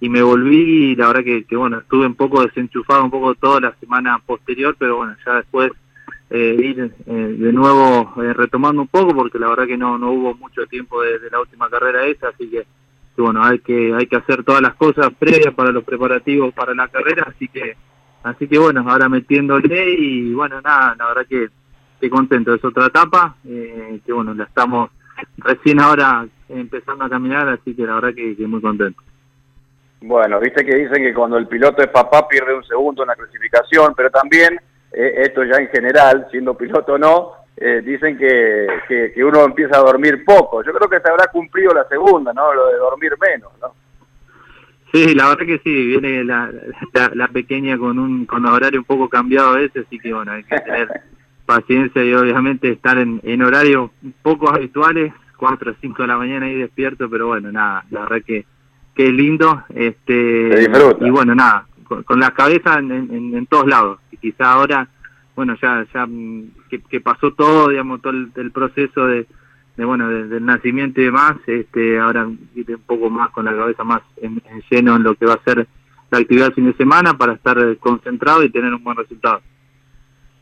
y 0.00 0.08
me 0.08 0.22
volví 0.22 0.92
y 0.92 0.96
la 0.96 1.08
verdad 1.08 1.24
que, 1.24 1.44
que 1.44 1.56
bueno, 1.56 1.78
estuve 1.78 2.06
un 2.06 2.14
poco 2.14 2.42
desenchufado 2.42 3.04
un 3.04 3.10
poco 3.10 3.34
toda 3.34 3.60
la 3.60 3.74
semana 3.76 4.18
posterior, 4.24 4.74
pero 4.78 4.96
bueno, 4.96 5.14
ya 5.24 5.34
después 5.34 5.72
eh, 6.30 6.56
ir 6.58 6.92
eh, 7.06 7.12
de 7.12 7.52
nuevo 7.52 8.14
eh, 8.22 8.32
retomando 8.32 8.82
un 8.82 8.88
poco 8.88 9.14
porque 9.14 9.38
la 9.38 9.48
verdad 9.48 9.66
que 9.66 9.76
no, 9.76 9.98
no 9.98 10.12
hubo 10.12 10.34
mucho 10.34 10.66
tiempo 10.66 11.02
de, 11.02 11.18
de 11.18 11.30
la 11.30 11.40
última 11.40 11.68
carrera 11.68 12.06
esa, 12.06 12.28
así 12.28 12.48
que, 12.48 12.66
bueno, 13.18 13.44
hay 13.44 13.58
que, 13.58 13.94
hay 13.94 14.06
que 14.06 14.16
hacer 14.16 14.42
todas 14.44 14.62
las 14.62 14.74
cosas 14.76 15.10
previas 15.18 15.52
para 15.54 15.70
los 15.70 15.84
preparativos 15.84 16.54
para 16.54 16.74
la 16.74 16.88
carrera, 16.88 17.26
así 17.28 17.48
que 17.48 17.76
Así 18.22 18.46
que 18.48 18.58
bueno, 18.58 18.84
ahora 18.86 19.08
metiéndole 19.08 19.94
y 19.98 20.32
bueno, 20.34 20.60
nada, 20.60 20.94
la 20.98 21.06
verdad 21.06 21.26
que 21.26 21.48
estoy 21.94 22.10
contento. 22.10 22.54
Es 22.54 22.64
otra 22.64 22.86
etapa, 22.86 23.36
eh, 23.46 24.00
que 24.04 24.12
bueno, 24.12 24.34
la 24.34 24.44
estamos 24.44 24.90
recién 25.38 25.80
ahora 25.80 26.26
empezando 26.48 27.04
a 27.04 27.08
caminar, 27.08 27.48
así 27.48 27.74
que 27.74 27.86
la 27.86 27.94
verdad 27.94 28.14
que 28.14 28.46
muy 28.46 28.60
contento. 28.60 29.02
Bueno, 30.02 30.40
viste 30.40 30.64
que 30.64 30.76
dicen 30.76 31.02
que 31.02 31.12
cuando 31.12 31.36
el 31.36 31.46
piloto 31.46 31.82
es 31.82 31.88
papá 31.88 32.26
pierde 32.26 32.54
un 32.54 32.64
segundo 32.64 33.02
en 33.02 33.08
la 33.08 33.16
clasificación, 33.16 33.92
pero 33.94 34.10
también, 34.10 34.58
eh, 34.92 35.14
esto 35.18 35.44
ya 35.44 35.56
en 35.56 35.68
general, 35.68 36.26
siendo 36.30 36.56
piloto 36.56 36.94
o 36.94 36.98
no, 36.98 37.32
eh, 37.56 37.82
dicen 37.82 38.16
que, 38.16 38.66
que, 39.14 39.22
uno 39.22 39.44
empieza 39.44 39.76
a 39.76 39.82
dormir 39.82 40.24
poco. 40.24 40.64
Yo 40.64 40.72
creo 40.72 40.88
que 40.88 41.00
se 41.00 41.10
habrá 41.10 41.26
cumplido 41.26 41.74
la 41.74 41.86
segunda, 41.88 42.32
¿no? 42.32 42.54
Lo 42.54 42.68
de 42.68 42.76
dormir 42.78 43.12
menos, 43.20 43.52
¿no? 43.60 43.74
Sí, 44.92 45.14
la 45.14 45.28
verdad 45.28 45.46
que 45.46 45.58
sí, 45.58 45.86
viene 45.86 46.24
la, 46.24 46.50
la, 47.14 47.28
pequeña 47.28 47.78
con 47.78 47.98
un 47.98 48.24
con 48.26 48.44
horario 48.46 48.80
un 48.80 48.86
poco 48.86 49.08
cambiado 49.08 49.50
a 49.50 49.58
veces, 49.58 49.86
así 49.86 50.00
que 50.00 50.12
bueno, 50.12 50.32
hay 50.32 50.42
que 50.42 50.58
tener 50.58 50.88
paciencia 51.46 52.02
y 52.02 52.12
obviamente 52.14 52.72
estar 52.72 52.98
en, 52.98 53.20
en 53.22 53.42
horarios 53.42 53.90
poco 54.22 54.50
habituales, 54.50 55.12
4 55.36 55.70
o 55.70 55.74
5 55.80 56.02
de 56.02 56.08
la 56.08 56.16
mañana 56.16 56.46
ahí 56.46 56.56
despierto, 56.56 57.08
pero 57.08 57.28
bueno, 57.28 57.52
nada, 57.52 57.84
la 57.90 58.00
verdad 58.00 58.24
que, 58.26 58.46
es 59.08 59.12
lindo, 59.12 59.64
este 59.74 60.68
y 61.00 61.10
bueno, 61.10 61.34
nada, 61.34 61.66
con, 62.04 62.20
la 62.20 62.30
cabeza 62.32 62.78
en, 62.78 62.90
en, 63.34 63.46
todos 63.46 63.66
lados, 63.66 63.98
y 64.10 64.16
quizá 64.16 64.52
ahora, 64.52 64.88
bueno, 65.34 65.56
ya 65.60 65.84
ya 65.92 66.06
mm, 66.06 66.50
que, 66.88 67.00
pasó 67.00 67.32
todo, 67.32 67.68
digamos, 67.68 68.00
todo 68.02 68.12
el 68.12 68.50
proceso 68.52 69.06
de 69.06 69.26
de 69.80 69.86
bueno 69.86 70.08
del 70.08 70.44
nacimiento 70.44 71.00
y 71.00 71.04
demás 71.04 71.36
este 71.46 71.98
ahora 71.98 72.26
un 72.26 72.38
poco 72.86 73.08
más 73.08 73.30
con 73.30 73.46
la 73.46 73.56
cabeza 73.56 73.82
más 73.82 74.02
en, 74.18 74.42
lleno 74.70 74.96
en 74.96 75.02
lo 75.02 75.14
que 75.14 75.24
va 75.24 75.34
a 75.34 75.44
ser 75.44 75.66
la 76.10 76.18
actividad 76.18 76.46
del 76.46 76.54
fin 76.54 76.66
de 76.66 76.76
semana 76.76 77.14
para 77.16 77.32
estar 77.32 77.56
concentrado 77.78 78.42
y 78.42 78.50
tener 78.50 78.74
un 78.74 78.82
buen 78.82 78.96
resultado. 78.96 79.40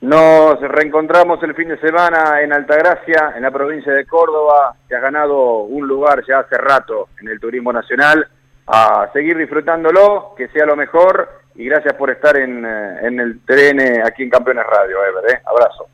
Nos 0.01 0.61
reencontramos 0.61 1.43
el 1.43 1.55
fin 1.55 1.69
de 1.69 1.79
semana 1.79 2.41
en 2.41 2.53
Altagracia, 2.53 3.35
en 3.37 3.43
la 3.43 3.51
provincia 3.51 3.93
de 3.93 4.07
Córdoba, 4.07 4.75
que 4.89 4.97
ha 4.97 5.01
ganado 5.01 5.59
un 5.65 5.87
lugar 5.87 6.25
ya 6.27 6.39
hace 6.39 6.57
rato 6.57 7.09
en 7.21 7.29
el 7.29 7.39
turismo 7.39 7.73
nacional, 7.73 8.27
a 8.69 9.11
seguir 9.13 9.37
disfrutándolo, 9.37 10.35
que 10.37 10.49
sea 10.49 10.67
lo 10.67 10.77
mejor, 10.77 11.29
y 11.55 11.65
gracias 11.65 11.95
por 11.95 12.11
estar 12.11 12.37
en, 12.37 12.65
eh, 12.65 12.99
en 13.03 13.19
el 13.19 13.41
TN 13.41 14.07
aquí 14.07 14.23
en 14.23 14.31
Campeones 14.31 14.65
Radio, 14.67 14.97
Ever, 15.05 15.35
¿eh? 15.35 15.41
abrazo. 15.45 15.87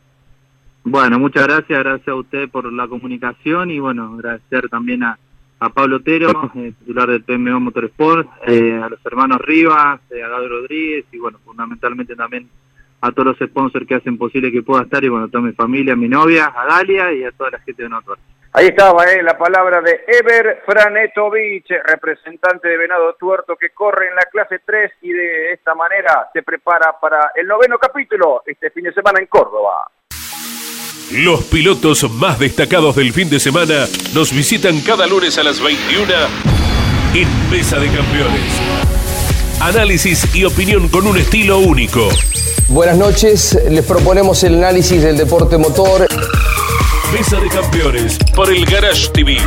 Bueno, 0.82 1.18
muchas 1.18 1.46
gracias, 1.46 1.78
gracias 1.78 2.08
a 2.08 2.14
usted 2.14 2.50
por 2.50 2.70
la 2.70 2.86
comunicación 2.86 3.70
y 3.70 3.78
bueno, 3.78 4.14
agradecer 4.14 4.68
también 4.68 5.02
a, 5.04 5.18
a 5.60 5.68
Pablo 5.70 5.96
Otero, 5.96 6.50
eh, 6.56 6.74
titular 6.78 7.08
del 7.08 7.22
PMO 7.22 7.60
Motorsport, 7.60 8.28
eh, 8.46 8.78
a 8.82 8.88
los 8.88 8.98
hermanos 9.06 9.40
Rivas, 9.40 10.00
a 10.00 10.28
Gabriel 10.28 10.50
Rodríguez 10.50 11.06
y 11.12 11.18
bueno, 11.18 11.38
fundamentalmente 11.44 12.14
también 12.14 12.48
a 13.00 13.12
todos 13.12 13.38
los 13.38 13.48
sponsors 13.48 13.86
que 13.86 13.94
hacen 13.94 14.18
posible 14.18 14.50
que 14.50 14.62
pueda 14.62 14.82
estar 14.82 15.02
y 15.04 15.08
bueno, 15.08 15.26
a 15.26 15.28
toda 15.28 15.44
mi 15.44 15.52
familia, 15.52 15.94
a 15.94 15.96
mi 15.96 16.08
novia, 16.08 16.52
a 16.54 16.66
Dalia 16.66 17.12
y 17.12 17.24
a 17.24 17.32
toda 17.32 17.50
la 17.50 17.60
gente 17.60 17.82
de 17.82 17.88
Notor. 17.88 18.18
Ahí 18.56 18.68
estaba 18.68 19.04
eh, 19.06 19.20
la 19.20 19.37
palabra 19.37 19.80
de 19.80 20.04
Ever 20.06 20.62
Franetovich, 20.64 21.66
representante 21.87 22.68
de 22.68 22.76
Venado 22.76 23.16
Tuerto 23.18 23.56
que 23.56 23.70
corre 23.70 24.06
en 24.06 24.14
la 24.14 24.23
clase 24.30 24.61
3 24.64 24.92
y 25.02 25.12
de 25.12 25.52
esta 25.54 25.75
manera 25.75 26.30
se 26.32 26.40
prepara 26.44 26.94
para 27.00 27.32
el 27.34 27.49
noveno 27.49 27.78
capítulo 27.80 28.44
este 28.46 28.70
fin 28.70 28.84
de 28.84 28.94
semana 28.94 29.18
en 29.18 29.26
Córdoba. 29.26 29.90
Los 31.11 31.42
pilotos 31.46 32.08
más 32.12 32.38
destacados 32.38 32.94
del 32.94 33.12
fin 33.12 33.28
de 33.28 33.40
semana 33.40 33.87
nos 34.14 34.32
visitan 34.32 34.80
cada 34.82 35.08
lunes 35.08 35.37
a 35.37 35.42
las 35.42 35.61
21 35.61 36.14
en 37.14 37.50
Mesa 37.50 37.80
de 37.80 37.88
Campeones. 37.88 38.62
Análisis 39.62 40.32
y 40.32 40.44
opinión 40.44 40.88
con 40.90 41.08
un 41.08 41.16
estilo 41.16 41.58
único. 41.58 42.08
Buenas 42.68 42.99
noches, 42.99 43.58
les 43.68 43.84
proponemos 43.84 44.44
el 44.44 44.54
análisis 44.54 45.02
del 45.02 45.16
deporte 45.16 45.58
motor. 45.58 46.06
Mesa 47.14 47.38
de 47.38 47.49
Campeones 47.49 48.18
por 48.35 48.50
el 48.50 48.66
Garage 48.66 49.09
TV, 49.12 49.38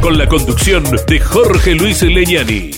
con 0.00 0.16
la 0.16 0.26
conducción 0.26 0.82
de 1.06 1.20
Jorge 1.20 1.74
Luis 1.74 2.00
Leñani. 2.00 2.70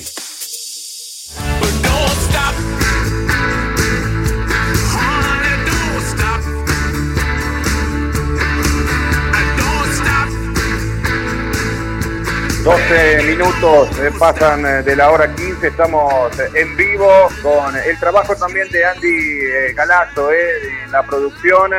12 12.64 13.22
minutos 13.24 13.98
eh, 13.98 14.10
pasan 14.18 14.66
eh, 14.66 14.82
de 14.82 14.96
la 14.96 15.10
hora 15.10 15.32
15, 15.32 15.68
estamos 15.68 16.38
eh, 16.40 16.48
en 16.54 16.76
vivo 16.76 17.28
con 17.42 17.76
el 17.76 17.98
trabajo 18.00 18.34
también 18.34 18.68
de 18.70 18.84
Andy 18.84 19.72
Galazo 19.74 20.32
en 20.32 20.90
la 20.90 21.04
producción. 21.04 21.70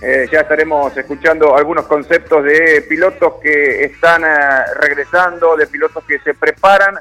Ya 0.00 0.40
estaremos 0.40 0.96
escuchando 0.96 1.56
algunos 1.56 1.86
conceptos 1.86 2.44
de 2.44 2.84
pilotos 2.88 3.34
que 3.42 3.84
están 3.84 4.22
regresando, 4.80 5.56
de 5.56 5.66
pilotos 5.66 6.04
que 6.04 6.18
se 6.20 6.34
preparan 6.34 6.94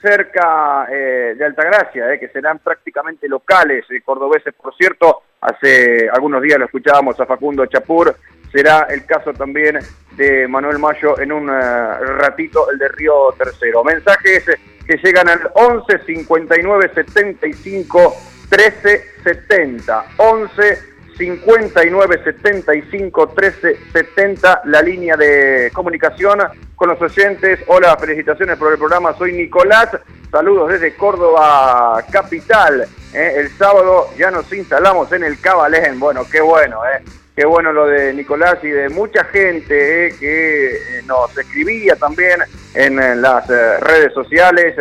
cerca 0.00 0.86
de 0.88 1.44
Altagracia, 1.44 2.18
que 2.18 2.28
serán 2.28 2.58
prácticamente 2.60 3.28
locales, 3.28 3.84
cordobeses, 4.04 4.54
por 4.54 4.74
cierto. 4.76 5.22
Hace 5.40 6.08
algunos 6.10 6.42
días 6.42 6.58
lo 6.58 6.64
escuchábamos 6.64 7.20
a 7.20 7.26
Facundo 7.26 7.66
Chapur, 7.66 8.16
será 8.52 8.86
el 8.90 9.04
caso 9.04 9.32
también 9.32 9.78
de 10.12 10.48
Manuel 10.48 10.78
Mayo 10.78 11.18
en 11.20 11.32
un 11.32 11.48
eh, 11.48 11.52
ratito, 11.52 12.70
el 12.70 12.78
de 12.78 12.88
Río 12.88 13.32
Tercero. 13.36 13.84
Mensajes 13.84 14.44
que 14.86 14.96
llegan 15.02 15.28
al 15.28 15.50
11 15.54 15.98
59 16.06 16.90
75 16.94 18.16
13 18.48 19.04
70. 19.22 20.04
11 20.16 20.78
59 21.18 22.20
75 22.22 23.28
13 23.30 23.76
70, 23.92 24.62
la 24.66 24.80
línea 24.80 25.16
de 25.16 25.70
comunicación 25.74 26.38
con 26.76 26.90
los 26.90 27.02
oyentes. 27.02 27.58
Hola, 27.66 27.96
felicitaciones 27.96 28.56
por 28.56 28.72
el 28.72 28.78
programa. 28.78 29.12
Soy 29.18 29.32
Nicolás. 29.32 29.88
Saludos 30.30 30.70
desde 30.70 30.94
Córdoba 30.94 32.04
Capital. 32.12 32.86
Eh, 33.12 33.34
el 33.36 33.50
sábado 33.50 34.08
ya 34.16 34.30
nos 34.30 34.50
instalamos 34.52 35.10
en 35.12 35.24
el 35.24 35.40
Cabalén. 35.40 35.98
Bueno, 35.98 36.24
qué 36.30 36.40
bueno, 36.40 36.82
¿eh? 36.84 37.02
Qué 37.34 37.44
bueno 37.44 37.72
lo 37.72 37.86
de 37.86 38.14
Nicolás 38.14 38.58
y 38.62 38.68
de 38.68 38.88
mucha 38.88 39.24
gente 39.24 40.06
eh, 40.06 40.14
que 40.20 41.02
nos 41.06 41.36
escribía 41.36 41.96
también 41.96 42.40
en, 42.74 43.20
las 43.20 43.46
redes 43.48 44.12
sociales, 44.12 44.74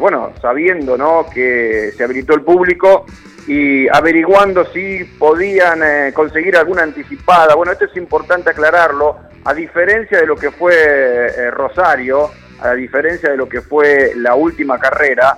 bueno, 0.00 0.32
sabiendo 0.40 0.96
¿no? 0.96 1.26
que 1.32 1.92
se 1.96 2.04
habilitó 2.04 2.34
el 2.34 2.42
público 2.42 3.06
y 3.48 3.88
averiguando 3.88 4.64
si 4.66 5.02
podían 5.18 6.12
conseguir 6.12 6.56
alguna 6.56 6.82
anticipada. 6.84 7.56
Bueno, 7.56 7.72
esto 7.72 7.86
es 7.86 7.96
importante 7.96 8.50
aclararlo, 8.50 9.16
a 9.44 9.54
diferencia 9.54 10.20
de 10.20 10.26
lo 10.26 10.36
que 10.36 10.52
fue 10.52 11.50
Rosario, 11.50 12.30
a 12.60 12.74
diferencia 12.74 13.30
de 13.30 13.36
lo 13.36 13.48
que 13.48 13.62
fue 13.62 14.12
la 14.16 14.34
última 14.34 14.78
carrera, 14.78 15.34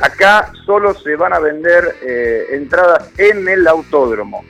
acá 0.00 0.50
solo 0.66 0.92
se 0.92 1.14
van 1.16 1.32
a 1.32 1.38
vender 1.38 1.96
entradas 2.50 3.10
en 3.16 3.48
el 3.48 3.66
autódromo. 3.68 4.44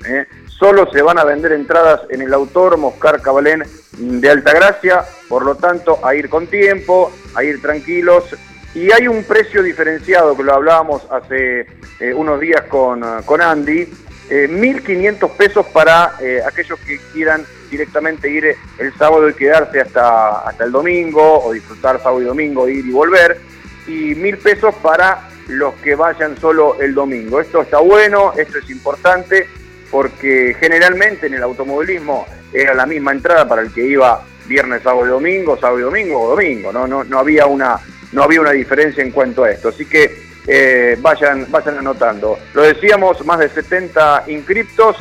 Solo 0.46 0.88
se 0.92 1.02
van 1.02 1.18
a 1.18 1.24
vender 1.24 1.50
entradas 1.52 2.02
en 2.08 2.22
el 2.22 2.32
Autódromo 2.32 2.88
Oscar 2.88 3.20
Cabalén 3.20 3.64
de 3.98 4.30
Altagracia, 4.30 5.02
por 5.28 5.44
lo 5.44 5.56
tanto, 5.56 5.98
a 6.06 6.14
ir 6.14 6.28
con 6.28 6.46
tiempo, 6.46 7.10
a 7.34 7.42
ir 7.42 7.60
tranquilos. 7.60 8.36
Y 8.74 8.90
hay 8.92 9.06
un 9.06 9.24
precio 9.24 9.62
diferenciado, 9.62 10.36
que 10.36 10.42
lo 10.42 10.54
hablábamos 10.54 11.06
hace 11.10 11.66
eh, 12.00 12.14
unos 12.14 12.40
días 12.40 12.62
con, 12.62 13.02
con 13.24 13.42
Andy, 13.42 13.86
1.500 14.30 15.26
eh, 15.26 15.32
pesos 15.36 15.66
para 15.66 16.12
eh, 16.20 16.40
aquellos 16.46 16.78
que 16.80 16.98
quieran 17.12 17.44
directamente 17.70 18.30
ir 18.30 18.56
el 18.78 18.94
sábado 18.94 19.28
y 19.28 19.34
quedarse 19.34 19.80
hasta, 19.80 20.48
hasta 20.48 20.64
el 20.64 20.72
domingo, 20.72 21.44
o 21.44 21.52
disfrutar 21.52 21.98
sábado 21.98 22.22
y 22.22 22.24
domingo, 22.24 22.68
ir 22.68 22.86
y 22.86 22.90
volver, 22.90 23.38
y 23.86 24.14
1.000 24.14 24.38
pesos 24.38 24.74
para 24.76 25.28
los 25.48 25.74
que 25.76 25.94
vayan 25.94 26.38
solo 26.38 26.80
el 26.80 26.94
domingo. 26.94 27.40
Esto 27.40 27.62
está 27.62 27.78
bueno, 27.78 28.32
esto 28.36 28.58
es 28.58 28.70
importante, 28.70 29.48
porque 29.90 30.56
generalmente 30.58 31.26
en 31.26 31.34
el 31.34 31.42
automovilismo 31.42 32.26
era 32.52 32.74
la 32.74 32.86
misma 32.86 33.12
entrada 33.12 33.46
para 33.46 33.62
el 33.62 33.72
que 33.72 33.84
iba 33.84 34.24
viernes, 34.46 34.82
sábado 34.82 35.06
y 35.06 35.10
domingo, 35.10 35.56
sábado 35.58 35.78
y 35.78 35.82
domingo 35.82 36.20
o 36.20 36.30
domingo, 36.30 36.72
¿no? 36.72 36.86
No, 36.86 37.04
no, 37.04 37.18
había, 37.18 37.46
una, 37.46 37.78
no 38.12 38.22
había 38.22 38.40
una 38.40 38.52
diferencia 38.52 39.02
en 39.02 39.10
cuanto 39.10 39.44
a 39.44 39.50
esto. 39.50 39.68
Así 39.68 39.86
que 39.86 40.22
eh, 40.46 40.96
vayan, 41.00 41.46
vayan 41.50 41.78
anotando. 41.78 42.38
Lo 42.54 42.62
decíamos, 42.62 43.24
más 43.24 43.38
de 43.38 43.48
70 43.48 44.24
inscriptos 44.28 44.96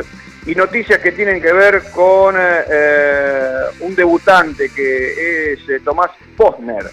y 0.46 0.56
noticias 0.56 1.00
que 1.00 1.12
tienen 1.12 1.42
que 1.42 1.54
ver 1.54 1.84
con 1.92 2.36
eh, 2.38 3.52
un 3.82 3.96
debutante 3.96 4.70
que 4.70 5.54
es 5.54 5.70
eh, 5.70 5.80
Tomás 5.84 6.12
Posner. 6.36 6.90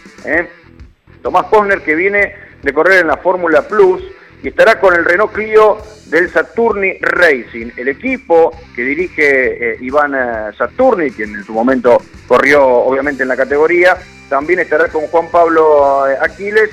Tomás 1.23 1.47
Posner 1.47 1.81
que 1.83 1.95
viene 1.95 2.35
de 2.63 2.73
correr 2.73 3.01
en 3.01 3.09
la 3.09 3.17
Fórmula 3.17 3.63
Plus 3.67 4.03
y 4.43 4.49
estará 4.49 4.79
con 4.79 4.95
el 4.95 5.05
Renault 5.05 5.33
Clio 5.33 5.79
del 6.07 6.31
Saturni 6.31 6.99
Racing, 7.01 7.71
el 7.77 7.89
equipo 7.89 8.53
que 8.75 8.83
dirige 8.83 9.73
eh, 9.73 9.79
Iván 9.81 10.15
eh, 10.15 10.53
Saturni, 10.57 11.11
quien 11.11 11.35
en 11.35 11.45
su 11.45 11.53
momento 11.53 12.01
corrió 12.27 12.65
obviamente 12.67 13.23
en 13.23 13.29
la 13.29 13.37
categoría, 13.37 13.97
también 14.29 14.61
estará 14.61 14.89
con 14.89 15.07
Juan 15.09 15.31
Pablo 15.31 16.09
eh, 16.09 16.17
Aquiles 16.21 16.71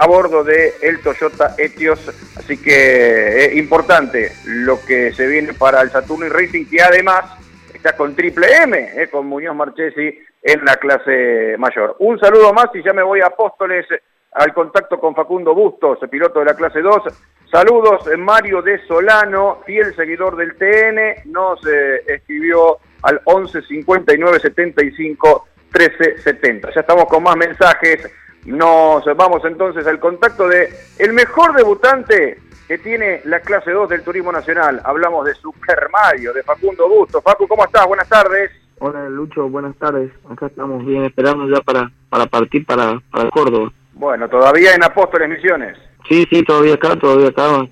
a 0.00 0.08
bordo 0.08 0.42
de 0.42 0.74
el 0.82 1.00
Toyota 1.00 1.54
Etios, 1.56 2.00
así 2.36 2.60
que 2.60 3.52
importante 3.54 4.32
lo 4.44 4.84
que 4.84 5.12
se 5.12 5.28
viene 5.28 5.52
para 5.52 5.80
el 5.82 5.90
Saturni 5.92 6.28
Racing, 6.28 6.64
que 6.64 6.82
además 6.82 7.26
está 7.72 7.96
con 7.96 8.16
Triple 8.16 8.48
M, 8.64 9.08
con 9.12 9.28
Muñoz 9.28 9.54
Marchesi 9.54 10.18
en 10.42 10.64
la 10.64 10.76
clase 10.76 11.54
mayor. 11.58 11.94
Un 12.00 12.18
saludo 12.18 12.52
más 12.52 12.70
y 12.74 12.82
ya 12.82 12.92
me 12.92 13.04
voy 13.04 13.20
a 13.20 13.26
Apóstoles 13.26 13.86
al 14.32 14.52
contacto 14.54 14.98
con 14.98 15.14
Facundo 15.14 15.54
Bustos, 15.54 15.98
piloto 16.10 16.40
de 16.40 16.46
la 16.46 16.54
clase 16.54 16.80
2. 16.80 17.02
Saludos, 17.50 18.02
Mario 18.18 18.62
de 18.62 18.78
Solano, 18.86 19.60
fiel 19.64 19.94
seguidor 19.94 20.36
del 20.36 20.56
TN, 20.56 21.32
nos 21.32 21.66
eh, 21.66 22.02
escribió 22.06 22.78
al 23.02 23.20
11 23.24 23.62
59 23.62 24.40
75 24.40 25.47
13 25.72 26.18
70. 26.18 26.70
Ya 26.74 26.80
estamos 26.80 27.06
con 27.06 27.22
más 27.22 27.36
mensajes. 27.36 28.10
Nos 28.44 29.04
vamos 29.16 29.44
entonces 29.44 29.86
al 29.86 29.98
contacto 29.98 30.48
de 30.48 30.68
el 30.98 31.12
mejor 31.12 31.54
debutante 31.54 32.38
que 32.66 32.78
tiene 32.78 33.22
la 33.24 33.40
clase 33.40 33.70
2 33.70 33.88
del 33.88 34.02
Turismo 34.02 34.30
Nacional. 34.30 34.80
Hablamos 34.84 35.24
de 35.24 35.34
Super 35.34 35.88
Mario, 35.90 36.32
de 36.32 36.42
Facundo 36.42 36.88
Bustos. 36.88 37.22
Facu, 37.22 37.48
¿cómo 37.48 37.64
estás? 37.64 37.86
Buenas 37.86 38.08
tardes. 38.08 38.50
Hola 38.80 39.08
Lucho, 39.08 39.48
buenas 39.48 39.74
tardes. 39.76 40.12
Acá 40.30 40.46
estamos 40.46 40.84
bien 40.84 41.04
esperando 41.04 41.48
ya 41.48 41.60
para, 41.62 41.90
para 42.08 42.26
partir 42.26 42.64
para, 42.64 43.00
para 43.10 43.28
Córdoba. 43.30 43.72
Bueno, 43.94 44.28
todavía 44.28 44.74
en 44.74 44.84
Apóstoles 44.84 45.28
Misiones. 45.28 45.76
Sí, 46.08 46.26
sí, 46.30 46.42
todavía 46.44 46.74
acá, 46.74 46.94
todavía 46.96 47.28
acá. 47.28 47.66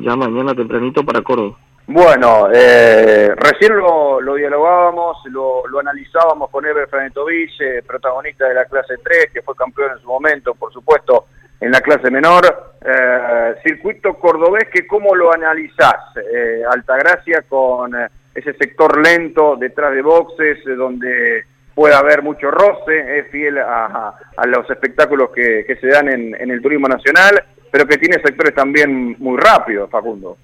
Ya 0.00 0.14
mañana 0.14 0.54
tempranito 0.54 1.04
para 1.04 1.22
Córdoba. 1.22 1.56
Bueno, 1.86 2.48
eh, 2.52 3.34
recién 3.36 3.76
lo, 3.76 4.18
lo 4.20 4.34
dialogábamos, 4.34 5.18
lo, 5.26 5.66
lo, 5.66 5.80
analizábamos 5.80 6.48
con 6.50 6.64
Eber 6.64 6.88
Franetovich, 6.88 7.60
eh, 7.60 7.82
protagonista 7.86 8.48
de 8.48 8.54
la 8.54 8.64
clase 8.64 8.94
3, 9.02 9.30
que 9.32 9.42
fue 9.42 9.54
campeón 9.54 9.92
en 9.92 9.98
su 9.98 10.08
momento, 10.08 10.54
por 10.54 10.72
supuesto, 10.72 11.26
en 11.60 11.70
la 11.70 11.80
clase 11.80 12.10
menor. 12.10 12.74
Eh, 12.84 13.54
circuito 13.62 14.14
cordobés, 14.14 14.68
que 14.72 14.86
¿cómo 14.86 15.14
lo 15.14 15.32
analizás? 15.32 16.16
Eh, 16.16 16.62
Altagracia 16.70 17.42
con 17.48 17.94
eh, 17.94 18.08
ese 18.34 18.54
sector 18.54 18.98
lento 18.98 19.56
detrás 19.56 19.94
de 19.94 20.02
boxes, 20.02 20.58
eh, 20.66 20.74
donde 20.74 21.44
puede 21.74 21.94
haber 21.94 22.22
mucho 22.22 22.50
roce, 22.50 23.18
es 23.18 23.30
fiel 23.30 23.58
a, 23.58 24.14
los 24.46 24.68
espectáculos 24.70 25.30
que, 25.34 25.64
que 25.66 25.76
se 25.76 25.88
dan 25.88 26.08
en, 26.08 26.34
en 26.40 26.50
el 26.50 26.62
turismo 26.62 26.88
nacional, 26.88 27.42
pero 27.70 27.86
que 27.86 27.98
tiene 27.98 28.22
sectores 28.22 28.54
también 28.54 29.16
muy 29.18 29.38
rápidos, 29.38 29.90
Facundo. 29.90 30.36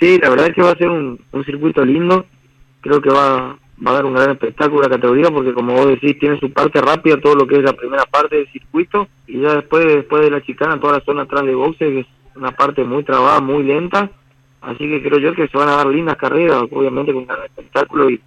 Sí, 0.00 0.18
la 0.18 0.30
verdad 0.30 0.48
es 0.48 0.54
que 0.54 0.62
va 0.62 0.70
a 0.70 0.76
ser 0.76 0.88
un, 0.88 1.18
un 1.32 1.44
circuito 1.44 1.84
lindo. 1.84 2.26
Creo 2.80 3.00
que 3.00 3.10
va, 3.10 3.58
va 3.84 3.90
a 3.90 3.94
dar 3.94 4.04
un 4.04 4.14
gran 4.14 4.30
espectáculo 4.30 4.82
la 4.82 4.88
categoría 4.88 5.30
porque 5.30 5.52
como 5.52 5.74
vos 5.74 5.86
decís 5.86 6.18
tiene 6.18 6.38
su 6.38 6.50
parte 6.52 6.80
rápida 6.80 7.20
todo 7.20 7.34
lo 7.34 7.46
que 7.46 7.56
es 7.56 7.62
la 7.62 7.74
primera 7.74 8.04
parte 8.06 8.36
del 8.36 8.48
circuito 8.50 9.08
y 9.26 9.40
ya 9.40 9.56
después 9.56 9.84
después 9.86 10.22
de 10.22 10.30
la 10.30 10.42
chicana 10.42 10.80
toda 10.80 10.94
la 10.94 11.04
zona 11.04 11.22
atrás 11.22 11.44
de 11.44 11.54
boxe 11.54 11.78
que 11.78 12.00
es 12.00 12.06
una 12.34 12.52
parte 12.52 12.84
muy 12.84 13.04
trabada 13.04 13.40
muy 13.40 13.64
lenta 13.64 14.10
así 14.62 14.78
que 14.78 15.02
creo 15.02 15.18
yo 15.18 15.34
que 15.34 15.48
se 15.48 15.58
van 15.58 15.68
a 15.68 15.76
dar 15.76 15.86
lindas 15.88 16.16
carreras 16.16 16.62
obviamente 16.70 17.12
con 17.12 17.22
un 17.22 17.28
gran 17.28 17.44
espectáculo 17.44 18.08
y 18.08 18.20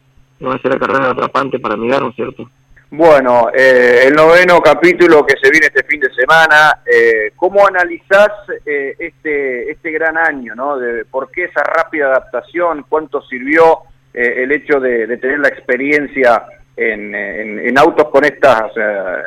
va 0.43 0.53
a 0.53 0.61
ser 0.61 0.71
la 0.71 0.79
carrera 0.79 1.11
atrapante 1.11 1.57
para 1.57 1.75
mirar 1.75 2.01
¿no 2.03 2.09
es 2.09 2.15
cierto? 2.15 2.49
Bueno, 2.91 3.49
eh, 3.53 4.05
el 4.07 4.15
noveno 4.15 4.59
capítulo 4.61 5.23
que 5.23 5.35
se 5.39 5.51
viene 5.51 5.67
este 5.67 5.83
fin 5.83 5.99
de 5.99 6.11
semana, 6.11 6.79
eh, 6.91 7.33
¿cómo 7.35 7.67
analizás 7.67 8.31
eh, 8.65 8.95
este, 8.97 9.71
este 9.71 9.91
gran 9.91 10.17
año? 10.17 10.55
¿no? 10.55 10.77
De, 10.79 11.05
¿Por 11.05 11.29
qué 11.29 11.43
esa 11.43 11.61
rápida 11.61 12.07
adaptación? 12.07 12.85
¿Cuánto 12.89 13.21
sirvió 13.21 13.83
eh, 14.11 14.43
el 14.43 14.51
hecho 14.51 14.79
de, 14.79 15.17
tener 15.17 15.39
la 15.39 15.49
experiencia 15.49 16.45
en, 16.75 17.77
autos 17.77 18.09
con 18.09 18.25
estas 18.25 18.71
eh, 18.75 19.21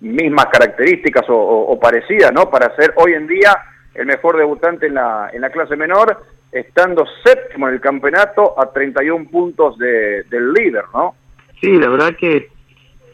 mismas 0.00 0.46
características 0.46 1.28
o, 1.28 1.34
o, 1.34 1.72
o, 1.72 1.78
parecidas, 1.78 2.32
¿no? 2.32 2.48
Para 2.48 2.74
ser 2.76 2.94
hoy 2.96 3.12
en 3.12 3.26
día 3.26 3.56
el 3.94 4.06
mejor 4.06 4.38
debutante 4.38 4.86
en 4.86 4.94
la, 4.94 5.28
en 5.32 5.42
la 5.42 5.50
clase 5.50 5.76
menor, 5.76 6.22
estando 6.50 7.04
séptimo 7.24 7.68
en 7.68 7.74
el 7.74 7.80
campeonato 7.80 8.58
a 8.58 8.72
31 8.72 9.28
puntos 9.28 9.76
de, 9.76 10.22
del 10.30 10.52
líder, 10.52 10.84
¿no? 10.94 11.14
Sí, 11.60 11.76
la 11.76 11.88
verdad 11.88 12.16
que 12.18 12.48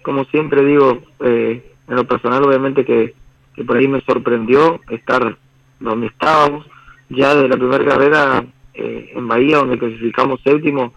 como 0.06 0.25
siempre 0.26 0.64
digo, 0.64 1.02
eh, 1.18 1.60
en 1.88 1.96
lo 1.96 2.06
personal 2.06 2.44
obviamente 2.44 2.84
que, 2.84 3.12
que, 3.56 3.64
por 3.64 3.76
ahí 3.76 3.88
me 3.88 4.00
sorprendió 4.02 4.78
estar 4.88 5.36
donde 5.80 6.06
estábamos. 6.06 6.64
Ya 7.08 7.34
de 7.34 7.48
la 7.48 7.56
primera 7.56 7.84
carrera 7.84 8.44
eh, 8.75 9.10
en 9.16 9.26
Bahía, 9.26 9.56
donde 9.56 9.80
clasificamos 9.80 10.40
séptimo, 10.42 10.95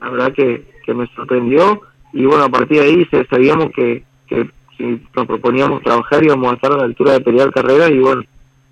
la 0.00 0.08
verdad 0.08 0.32
que, 0.32 0.64
que 0.86 0.94
me 0.94 1.06
sorprendió. 1.08 1.82
Y 2.14 2.24
bueno, 2.24 2.44
a 2.44 2.48
partir 2.48 2.80
de 2.80 2.84
ahí 2.84 3.08
sabíamos 3.28 3.72
que, 3.72 4.04
que 4.26 4.48
si 4.78 5.02
nos 5.14 5.26
proponíamos 5.26 5.82
trabajar 5.82 6.24
íbamos 6.24 6.50
a 6.50 6.54
estar 6.54 6.72
a 6.72 6.78
la 6.78 6.84
altura 6.84 7.12
de 7.12 7.20
pelear 7.20 7.52
carreras 7.52 7.90
y 7.90 7.98
bueno, 7.98 8.22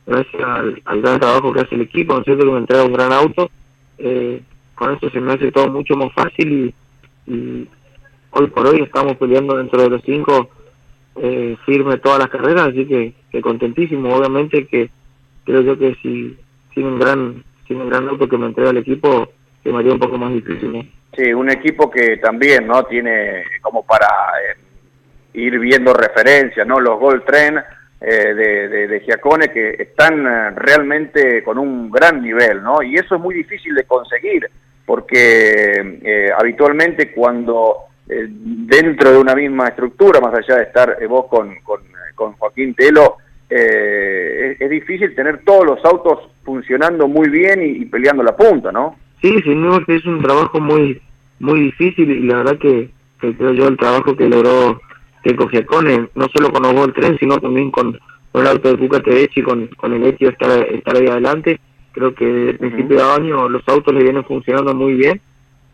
gracias 0.07 0.43
al, 0.43 1.03
gran 1.03 1.21
trabajo 1.21 1.53
que 1.53 1.61
hace 1.61 1.75
el 1.75 1.83
equipo, 1.83 2.15
¿no 2.15 2.21
es 2.21 2.25
cierto? 2.25 2.47
Que 2.47 2.53
me 2.53 2.59
entrega 2.59 2.85
un 2.85 2.93
gran 2.95 3.13
auto, 3.13 3.51
eh, 3.99 4.41
con 4.75 4.95
eso 4.95 5.11
se 5.11 5.21
me 5.21 5.35
hace 5.35 5.53
todo 5.53 5.69
mucho 5.69 5.95
más 5.95 6.11
fácil 6.15 6.75
y 7.27 7.69
hoy 8.35 8.49
por 8.49 8.67
hoy 8.67 8.83
estamos 8.83 9.17
peleando 9.17 9.57
dentro 9.57 9.83
de 9.83 9.91
los 9.91 10.03
cinco 10.03 10.49
eh, 11.17 11.57
firme 11.65 11.99
todas 11.99 12.19
las 12.19 12.29
carreras, 12.29 12.69
así 12.69 12.87
que, 12.87 13.15
que, 13.31 13.41
contentísimo. 13.41 14.15
Obviamente 14.15 14.67
que 14.67 14.91
creo 15.45 15.63
yo 15.63 15.79
que 15.79 15.95
si 16.03 16.37
sin 16.75 16.87
un 16.87 16.99
gran 16.99 17.45
sin 17.69 17.81
un 17.81 17.89
gran 17.89 18.09
auto 18.09 18.29
que 18.29 18.37
me 18.37 18.47
entrega 18.47 18.71
el 18.71 18.79
equipo, 18.79 19.29
se 19.63 19.73
me 19.73 19.91
un 19.91 19.99
poco 19.99 20.19
más 20.19 20.33
difícil. 20.33 20.91
Sí, 21.17 21.33
un 21.33 21.51
equipo 21.51 21.91
que 21.91 22.17
también 22.19 22.67
no 22.67 22.85
tiene 22.85 23.45
como 23.63 23.85
para 23.87 24.07
eh, 24.07 24.59
ir 25.35 25.59
viendo 25.59 25.93
referencias, 25.95 26.67
¿no? 26.67 26.81
Los 26.81 26.99
Gold 26.99 27.25
Tren 27.25 27.63
eh, 28.01 28.35
de, 28.35 28.69
de, 28.69 28.89
de, 28.89 29.01
Giacone 29.01 29.49
que 29.49 29.71
están 29.79 30.27
eh, 30.27 30.51
realmente 30.57 31.43
con 31.43 31.57
un 31.59 31.91
gran 31.91 32.21
nivel, 32.21 32.63
¿no? 32.63 32.83
Y 32.83 32.97
eso 32.97 33.15
es 33.15 33.21
muy 33.21 33.35
difícil 33.35 33.75
de 33.75 33.85
conseguir, 33.85 34.51
porque 34.85 36.01
eh, 36.03 36.29
habitualmente 36.37 37.13
cuando 37.13 37.77
eh, 38.09 38.27
dentro 38.29 39.11
de 39.11 39.19
una 39.19 39.35
misma 39.35 39.69
estructura, 39.69 40.21
más 40.21 40.35
allá 40.35 40.57
de 40.57 40.65
estar 40.65 40.97
eh, 41.01 41.07
vos 41.07 41.27
con, 41.27 41.55
con, 41.63 41.81
con, 42.15 42.33
Joaquín 42.35 42.75
Telo, 42.75 43.17
eh, 43.49 44.53
es, 44.53 44.61
es, 44.61 44.71
difícil 44.71 45.15
tener 45.15 45.43
todos 45.45 45.65
los 45.65 45.85
autos 45.85 46.29
funcionando 46.45 47.09
muy 47.09 47.29
bien 47.29 47.63
y, 47.63 47.83
y 47.83 47.85
peleando 47.87 48.23
la 48.23 48.37
punta, 48.37 48.71
¿no? 48.73 48.97
Sí, 49.21 49.35
que 49.43 49.97
es 49.97 50.05
un 50.05 50.23
trabajo 50.23 50.61
muy 50.61 51.01
muy 51.41 51.61
difícil 51.61 52.11
y 52.11 52.21
la 52.21 52.39
verdad 52.39 52.59
que, 52.59 52.91
que 53.21 53.35
creo 53.37 53.53
yo 53.53 53.69
el 53.69 53.77
trabajo 53.77 54.17
que 54.17 54.29
logró 54.29 54.81
Keiko 55.23 55.49
Giacone, 55.49 56.09
no 56.15 56.27
solo 56.35 56.51
con 56.53 56.63
los 56.63 56.75
Gol 56.75 56.93
Tren, 56.95 57.19
sino 57.19 57.39
también 57.39 57.71
con, 57.71 57.99
con 58.33 58.43
el 58.43 58.49
auto 58.49 58.71
de 58.71 58.79
Cuca 58.79 59.01
Tedeschi, 59.01 59.43
con, 59.43 59.67
con 59.69 59.93
el 59.93 60.05
hecho 60.05 60.27
de 60.27 60.33
estar, 60.33 60.51
estar 60.73 60.97
ahí 60.97 61.07
adelante, 61.07 61.61
creo 61.93 62.15
que 62.15 62.25
desde 62.25 62.51
el 62.51 62.59
principio 62.59 62.97
uh 62.97 63.01
-huh. 63.01 63.05
de 63.05 63.23
año 63.23 63.49
los 63.49 63.63
autos 63.69 63.95
le 63.95 64.03
vienen 64.03 64.25
funcionando 64.25 64.75
muy 64.75 64.95
bien, 64.95 65.21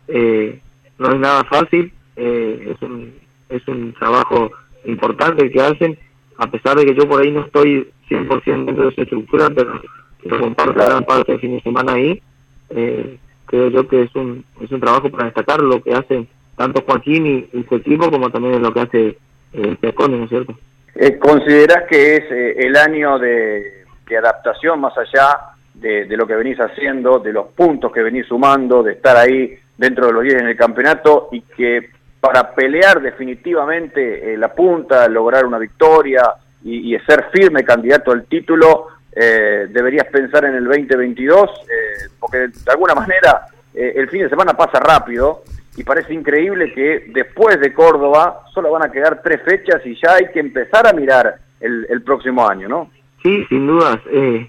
eh, 0.07 0.59
no 0.99 1.09
es 1.09 1.19
nada 1.19 1.43
fácil, 1.45 1.91
eh, 2.21 2.73
es 2.73 2.81
un 2.81 3.13
es 3.49 3.67
un 3.67 3.93
trabajo 3.93 4.51
importante 4.85 5.43
el 5.43 5.51
que 5.51 5.61
hacen 5.61 5.97
a 6.37 6.49
pesar 6.49 6.77
de 6.77 6.85
que 6.85 6.95
yo 6.95 7.07
por 7.07 7.21
ahí 7.21 7.31
no 7.31 7.41
estoy 7.41 7.89
100% 8.09 8.65
dentro 8.65 8.83
de 8.85 8.89
esa 8.89 9.01
estructura 9.01 9.49
pero, 9.55 9.81
pero 10.23 10.39
comparto 10.39 10.73
gran 10.73 11.03
parte 11.03 11.31
del 11.31 11.41
fin 11.41 11.55
de 11.55 11.61
semana 11.61 11.93
ahí 11.93 12.21
eh, 12.69 13.17
creo 13.45 13.69
yo 13.69 13.87
que 13.87 14.03
es 14.03 14.15
un 14.15 14.45
es 14.61 14.71
un 14.71 14.79
trabajo 14.79 15.09
para 15.09 15.25
destacar 15.25 15.61
lo 15.61 15.81
que 15.81 15.93
hacen 15.93 16.27
tanto 16.55 16.83
Joaquín 16.85 17.25
y, 17.25 17.57
y 17.57 17.63
su 17.63 17.75
equipo 17.75 18.11
como 18.11 18.29
también 18.29 18.61
lo 18.61 18.73
que 18.73 18.79
hace 18.79 19.17
eh, 19.53 19.75
Pecone, 19.79 20.17
¿no 20.17 20.23
es 20.25 20.29
cierto? 20.29 20.53
Eh, 20.95 21.17
¿Considerás 21.17 21.83
que 21.89 22.15
es 22.15 22.31
eh, 22.31 22.55
el 22.59 22.75
año 22.75 23.17
de, 23.17 23.85
de 24.07 24.17
adaptación 24.17 24.79
más 24.79 24.93
allá 24.97 25.55
de, 25.73 26.05
de, 26.05 26.17
lo 26.17 26.27
que 26.27 26.35
venís 26.35 26.59
haciendo, 26.59 27.19
de 27.19 27.33
los 27.33 27.47
puntos 27.47 27.91
que 27.91 28.03
venís 28.03 28.27
sumando, 28.27 28.83
de 28.83 28.93
estar 28.93 29.15
ahí 29.15 29.57
dentro 29.77 30.07
de 30.07 30.13
los 30.13 30.23
10 30.23 30.41
en 30.41 30.47
el 30.47 30.57
campeonato 30.57 31.29
y 31.31 31.41
que 31.41 31.89
para 32.21 32.53
pelear 32.53 33.01
definitivamente 33.01 34.33
eh, 34.33 34.37
la 34.37 34.53
punta, 34.53 35.09
lograr 35.09 35.45
una 35.45 35.57
victoria 35.57 36.21
y, 36.63 36.95
ser 36.99 37.25
firme 37.33 37.63
candidato 37.63 38.11
al 38.11 38.25
título, 38.25 38.87
eh, 39.13 39.67
deberías 39.69 40.05
pensar 40.05 40.45
en 40.45 40.53
el 40.53 40.63
2022, 40.65 41.49
eh, 41.49 42.09
porque 42.19 42.37
de 42.37 42.71
alguna 42.71 42.93
manera 42.93 43.47
eh, 43.73 43.93
el 43.95 44.09
fin 44.09 44.21
de 44.21 44.29
semana 44.29 44.53
pasa 44.53 44.79
rápido 44.79 45.43
y 45.75 45.83
parece 45.83 46.13
increíble 46.13 46.71
que 46.73 47.05
después 47.07 47.59
de 47.59 47.73
Córdoba 47.73 48.43
solo 48.53 48.71
van 48.71 48.83
a 48.85 48.91
quedar 48.91 49.21
tres 49.23 49.41
fechas 49.43 49.81
y 49.85 49.95
ya 49.95 50.15
hay 50.15 50.27
que 50.31 50.39
empezar 50.39 50.85
a 50.87 50.93
mirar 50.93 51.35
el, 51.59 51.87
el 51.89 52.01
próximo 52.03 52.47
año, 52.47 52.67
¿no? 52.67 52.91
Sí, 53.23 53.45
sin 53.49 53.67
dudas. 53.67 53.97
Eh, 54.11 54.47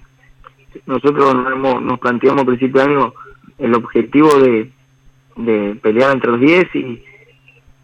nosotros 0.87 1.35
nos, 1.35 1.83
nos 1.83 2.01
planteamos 2.01 2.43
a 2.43 2.47
principio 2.47 2.83
de 2.83 2.91
año 2.91 3.15
el 3.59 3.75
objetivo 3.75 4.35
de, 4.41 4.71
de 5.37 5.77
pelear 5.83 6.13
entre 6.13 6.33
los 6.33 6.41
10 6.41 6.75
y 6.75 7.05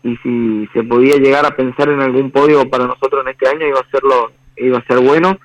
y 0.08 0.16
si 0.18 0.68
se 0.72 0.82
podía 0.84 1.16
llegar 1.16 1.44
a 1.44 1.56
pensar 1.56 1.88
en 1.88 2.00
algún 2.00 2.30
podio 2.30 2.68
para 2.68 2.86
nosotros 2.86 3.22
en 3.24 3.32
este 3.32 3.48
año 3.48 3.66
iba 3.66 3.80
a 3.80 3.90
serlo 3.90 4.32
iba 4.56 4.78
a 4.78 4.84
ser 4.84 5.00
bueno. 5.00 5.38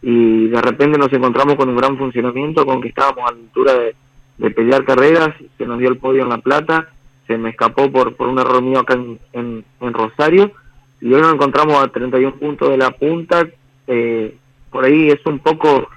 Y 0.00 0.46
de 0.48 0.62
repente 0.62 0.96
nos 0.96 1.12
encontramos 1.12 1.56
con 1.56 1.68
un 1.68 1.76
gran 1.76 1.98
funcionamiento 1.98 2.64
con 2.64 2.80
que 2.80 2.88
estábamos 2.88 3.28
a 3.28 3.32
la 3.32 3.38
altura 3.38 3.74
de, 3.74 3.94
de 4.38 4.50
pelear 4.50 4.84
carreras 4.84 5.34
se 5.56 5.66
nos 5.66 5.78
dio 5.78 5.88
el 5.88 5.98
podio 5.98 6.22
en 6.22 6.28
La 6.28 6.38
Plata 6.38 6.88
se 7.26 7.36
me 7.36 7.50
escapó 7.50 7.90
por 7.90 8.14
por 8.14 8.28
un 8.28 8.38
error 8.38 8.62
mío 8.62 8.78
acá 8.78 8.94
en, 8.94 9.64
en, 9.80 9.92
Rosario 9.92 10.52
y 11.00 11.12
hoy 11.12 11.20
nos 11.20 11.34
encontramos 11.34 11.82
a 11.82 11.88
31 11.88 12.36
puntos 12.36 12.70
de 12.70 12.76
la 12.76 12.92
punta 12.92 13.46
eh, 13.86 14.36
por 14.70 14.84
ahí 14.84 15.08
es 15.08 15.24
un 15.26 15.40
poco 15.40 15.88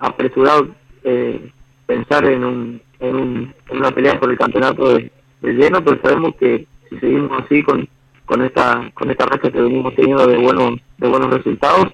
apresurado 0.00 0.68
eh, 1.04 1.50
pensar 1.86 2.24
en 2.26 2.44
un, 2.44 2.80
en 2.98 3.16
un 3.16 3.54
en 3.70 3.76
una 3.78 3.92
pelea 3.92 4.18
por 4.18 4.30
el 4.30 4.38
campeonato 4.38 4.94
de, 4.94 5.10
de 5.40 5.52
lleno 5.52 5.82
pero 5.84 6.00
sabemos 6.02 6.34
que 6.36 6.66
si 6.88 6.98
seguimos 6.98 7.42
así 7.42 7.62
con 7.62 7.88
con 8.24 8.42
esta 8.42 8.90
con 8.94 9.10
esta 9.10 9.26
racha 9.26 9.50
que 9.50 9.60
venimos 9.60 9.94
teniendo 9.94 10.26
de 10.26 10.36
buenos 10.36 10.80
de 10.98 11.08
buenos 11.08 11.30
resultados 11.30 11.92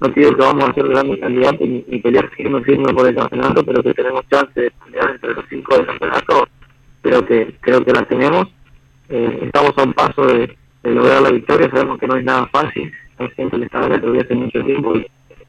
no 0.00 0.08
digo 0.08 0.36
que 0.36 0.42
vamos 0.42 0.68
a 0.68 0.74
ser 0.74 0.88
grandes 0.88 1.20
candidatos 1.20 1.68
ni, 1.68 1.98
pelear 2.00 2.28
firme, 2.30 2.62
firme 2.62 2.92
por 2.92 3.08
el 3.08 3.14
campeonato, 3.14 3.64
pero 3.64 3.82
que 3.82 3.94
tenemos 3.94 4.28
chance 4.28 4.60
de 4.60 4.70
pelear 4.70 5.10
entre 5.10 5.34
los 5.34 5.44
cinco 5.48 5.76
del 5.76 5.86
campeonato, 5.86 6.48
creo 7.00 7.24
que 7.24 7.54
creo 7.60 7.84
que 7.84 7.92
las 7.92 8.08
tenemos. 8.08 8.46
Eh, 9.08 9.38
estamos 9.42 9.72
a 9.76 9.82
un 9.82 9.92
paso 9.92 10.26
de, 10.26 10.56
lograr 10.82 11.22
la 11.22 11.30
victoria, 11.30 11.70
sabemos 11.70 11.98
que 11.98 12.06
no 12.06 12.16
es 12.16 12.24
nada 12.24 12.46
fácil, 12.48 12.92
no 13.18 13.28
siempre 13.30 13.58
le 13.58 13.66
estaba 13.66 13.88
la 13.88 13.96
hace 13.96 14.34
mucho 14.34 14.62
tiempo 14.64 14.96
y, 14.96 15.06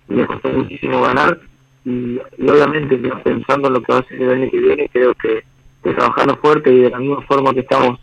me 0.07 0.25
costó 0.25 0.49
muchísimo 0.49 1.01
ganar. 1.01 1.39
Y, 1.83 2.19
obviamente 2.39 2.97
pensando 3.23 3.67
en 3.67 3.73
lo 3.73 3.81
que 3.81 3.91
va 3.91 3.99
a 3.99 4.07
ser 4.07 4.21
el 4.21 4.29
año 4.29 4.51
que 4.51 4.59
viene, 4.59 4.89
creo 4.93 5.13
que, 5.15 5.43
trabajando 5.81 6.37
fuerte 6.37 6.71
y 6.71 6.81
de 6.81 6.89
la 6.89 6.99
misma 6.99 7.21
forma 7.23 7.53
que 7.53 7.59
estamos 7.59 7.99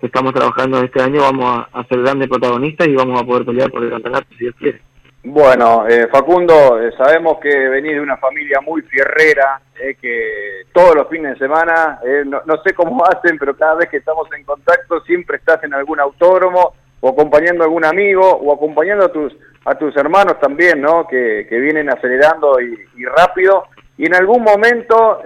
que 0.00 0.06
estamos 0.06 0.32
trabajando 0.34 0.80
este 0.80 1.02
año 1.02 1.22
vamos 1.22 1.66
a, 1.72 1.80
a 1.80 1.84
ser 1.86 2.02
grandes 2.02 2.28
protagonistas 2.28 2.86
y 2.88 2.94
vamos 2.94 3.20
a 3.20 3.24
poder 3.24 3.44
pelear 3.44 3.70
por 3.70 3.82
el 3.82 3.90
campeonato 3.90 4.26
si 4.30 4.44
Dios 4.44 4.54
quiere. 4.58 4.80
Bueno, 5.28 5.88
eh, 5.88 6.06
Facundo, 6.06 6.80
eh, 6.80 6.92
sabemos 6.96 7.40
que 7.40 7.48
venís 7.48 7.94
de 7.94 8.00
una 8.00 8.16
familia 8.16 8.60
muy 8.60 8.82
fierrera, 8.82 9.60
eh, 9.74 9.96
que 10.00 10.66
todos 10.72 10.94
los 10.94 11.08
fines 11.08 11.32
de 11.32 11.38
semana, 11.38 11.98
no, 12.24 12.62
sé 12.62 12.72
cómo 12.74 13.04
hacen, 13.10 13.36
pero 13.36 13.56
cada 13.56 13.74
vez 13.74 13.88
que 13.88 13.96
estamos 13.96 14.28
en 14.36 14.44
contacto 14.44 15.00
siempre 15.00 15.38
estás 15.38 15.64
en 15.64 15.74
algún 15.74 15.98
autódromo 15.98 16.74
o 17.00 17.08
acompañando 17.08 17.64
a 17.64 17.66
algún 17.66 17.84
amigo 17.84 18.24
o 18.24 18.54
acompañando 18.54 19.06
a 19.06 19.12
tus 19.12 19.36
a 19.64 19.74
tus 19.74 19.96
hermanos 19.96 20.38
también, 20.38 20.80
¿no? 20.80 21.08
Que, 21.08 21.44
vienen 21.50 21.90
acelerando 21.90 22.60
y, 22.60 23.04
rápido. 23.06 23.64
Y 23.98 24.06
en 24.06 24.14
algún 24.14 24.44
momento 24.44 25.18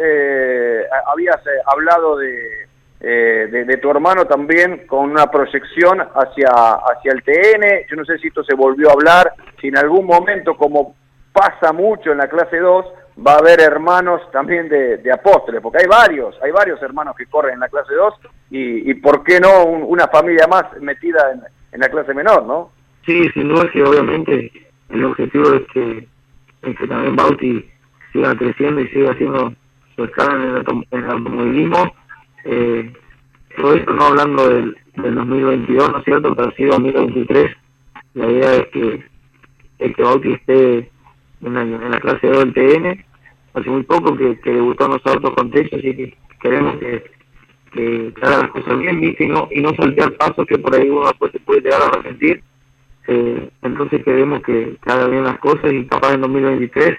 habías 1.13 1.43
hablado 1.67 2.17
de, 2.17 2.70
eh, 3.03 3.49
de, 3.51 3.77
tu 3.79 3.91
hermano 3.91 4.27
también 4.27 4.87
con 4.87 5.11
una 5.11 5.27
proyección 5.31 6.01
hacia, 6.01 6.51
hacia 6.51 7.13
el 7.13 7.23
TN. 7.23 7.89
Yo 7.89 7.97
no 7.97 8.05
sé 8.05 8.19
si 8.19 8.29
esto 8.29 8.45
se 8.45 8.55
volvió 8.55 8.91
a 8.91 8.93
hablar, 8.93 9.33
si 9.61 9.69
en 9.69 9.79
algún 9.79 10.05
momento, 10.05 10.55
como 10.55 10.95
pasa 11.33 11.73
mucho 11.73 12.13
en 12.13 12.19
la 12.19 12.29
clase 12.29 12.59
2, 12.59 12.85
va 13.27 13.35
a 13.35 13.39
haber 13.39 13.61
hermanos 13.61 14.21
también 14.33 14.69
de, 14.69 14.99
de 14.99 15.13
apóstoles, 15.13 15.63
porque 15.63 15.79
hay 15.81 15.87
varios, 15.87 16.37
hay 16.43 16.51
varios 16.51 16.83
hermanos 16.83 17.17
que 17.17 17.27
corren 17.27 17.55
en 17.55 17.61
la 17.61 17.69
clase 17.69 17.95
2 17.95 18.15
y, 18.51 18.95
por 18.95 19.23
qué 19.25 19.41
no 19.41 19.65
una 19.65 20.09
familia 20.09 20.47
más 20.47 20.65
metida 20.81 21.33
en, 21.73 21.81
la 21.81 21.89
clase 21.89 22.13
menor, 22.13 22.45
¿no? 22.45 22.73
Sí, 23.07 23.29
sin 23.33 23.49
duda 23.49 23.71
que 23.73 23.83
obviamente 23.83 24.53
el 24.91 25.05
objetivo 25.05 25.55
es 25.55 25.67
que, 25.73 26.09
también 26.87 27.17
Bauti 27.17 27.71
siga 28.13 28.35
creciendo 28.35 28.81
y 28.83 28.89
siga 28.89 29.13
haciendo 29.13 29.55
su 29.97 30.05
escala 30.05 30.35
en 30.35 30.43
el, 30.43 30.87
en 30.91 31.05
el 31.05 31.11
automovilismo 31.11 32.00
eh, 32.45 32.93
todo 33.57 33.75
esto 33.75 33.93
no 33.93 34.05
hablando 34.05 34.49
del, 34.49 34.77
del 34.97 35.15
2022, 35.15 35.93
¿no 35.93 35.99
es 35.99 36.05
cierto? 36.05 36.35
Pero 36.35 36.53
sí 36.57 36.65
2023. 36.65 37.57
La 38.15 38.31
idea 38.31 38.55
es 38.57 38.67
que, 38.69 39.05
el 39.79 39.95
que 39.95 40.03
Bauti 40.03 40.33
esté 40.33 40.91
en 41.43 41.55
la, 41.55 41.63
en 41.63 41.91
la 41.91 42.01
clase 42.01 42.27
2 42.27 42.39
del 42.39 42.55
TN. 42.55 43.05
Hace 43.55 43.71
muy 43.71 43.83
poco 43.83 44.17
que, 44.17 44.39
que 44.41 44.53
debutó 44.53 44.85
autos 44.85 45.35
con 45.35 45.51
así 45.53 45.69
que 45.71 46.17
queremos 46.41 46.77
que, 46.79 47.05
que, 47.73 48.15
haga 48.23 48.43
las 48.43 48.51
cosas 48.51 48.79
bien, 48.79 49.17
Y 49.19 49.27
no, 49.27 49.49
y 49.51 49.61
no 49.61 49.75
saltear 49.75 50.13
pasos 50.13 50.47
que 50.47 50.59
por 50.59 50.75
ahí 50.75 50.89
uno 50.89 51.07
después 51.07 51.33
se 51.33 51.41
puede 51.41 51.63
llegar 51.63 51.83
a 51.83 51.97
resentir. 51.97 52.43
Eh, 53.09 53.51
entonces 53.63 54.05
queremos 54.05 54.43
que, 54.43 54.77
haga 54.87 55.09
bien 55.09 55.25
las 55.25 55.39
cosas 55.39 55.73
y 55.73 55.85
capaz 55.87 56.15
en 56.15 56.21
2023 56.21 56.99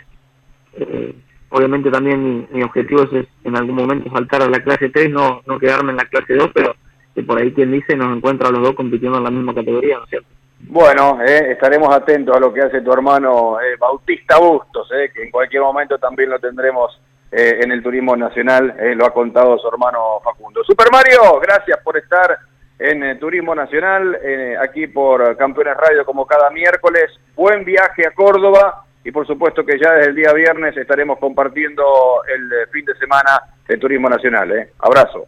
eh, 0.73 1.15
obviamente 1.51 1.91
también 1.91 2.47
mi, 2.51 2.63
objetivo 2.63 3.03
es, 3.03 3.27
en 3.43 3.55
algún 3.55 3.75
momento 3.75 4.09
saltar 4.11 4.41
a 4.41 4.49
la 4.49 4.63
clase 4.63 4.89
3, 4.89 5.09
no, 5.11 5.41
no 5.45 5.59
quedarme 5.59 5.91
en 5.91 5.97
la 5.97 6.05
clase 6.05 6.33
2, 6.33 6.49
pero 6.53 6.75
que 7.13 7.23
por 7.23 7.37
ahí 7.37 7.53
quien 7.53 7.71
dice 7.71 7.95
nos 7.95 8.15
encuentra 8.15 8.49
los 8.49 8.61
dos 8.61 8.73
compitiendo 8.73 9.17
en 9.17 9.23
la 9.25 9.31
misma 9.31 9.53
categoría, 9.53 9.97
¿no 9.97 10.03
es 10.03 10.09
cierto? 10.09 10.27
Bueno, 10.67 11.19
eh, 11.21 11.51
estaremos 11.51 11.93
atentos 11.93 12.35
a 12.35 12.39
lo 12.39 12.53
que 12.53 12.61
hace 12.61 12.81
tu 12.81 12.93
hermano 12.93 13.59
eh, 13.59 13.75
Bautista 13.79 14.37
Bustos, 14.37 14.89
eh, 14.93 15.11
que 15.13 15.23
en 15.23 15.31
cualquier 15.31 15.63
momento 15.63 15.97
también 15.97 16.29
lo 16.29 16.39
tendremos 16.39 16.99
en 17.33 17.71
el 17.71 17.81
Turismo 17.81 18.13
Nacional, 18.17 18.75
lo 18.97 19.05
ha 19.05 19.13
contado 19.13 19.57
su 19.57 19.65
hermano 19.65 20.19
Facundo. 20.21 20.65
Super 20.65 20.87
Mario, 20.91 21.39
gracias 21.41 21.79
por 21.81 21.95
estar 21.95 22.37
en 22.77 23.17
Turismo 23.19 23.55
Nacional, 23.55 24.19
aquí 24.61 24.87
por 24.87 25.37
Campeones 25.37 25.77
Radio 25.77 26.03
como 26.03 26.25
cada 26.25 26.49
miércoles. 26.49 27.09
Buen 27.33 27.63
viaje 27.63 28.05
a 28.05 28.11
Córdoba 28.11 28.83
y 29.03 29.11
por 29.11 29.25
supuesto 29.25 29.65
que 29.65 29.79
ya 29.79 29.93
desde 29.93 30.09
el 30.11 30.15
día 30.15 30.33
viernes 30.33 30.77
estaremos 30.77 31.17
compartiendo 31.19 31.83
el 32.27 32.51
eh, 32.51 32.67
fin 32.71 32.85
de 32.85 32.95
semana 32.95 33.41
de 33.67 33.77
Turismo 33.77 34.09
Nacional. 34.09 34.51
¿eh? 34.51 34.69
Abrazo. 34.79 35.27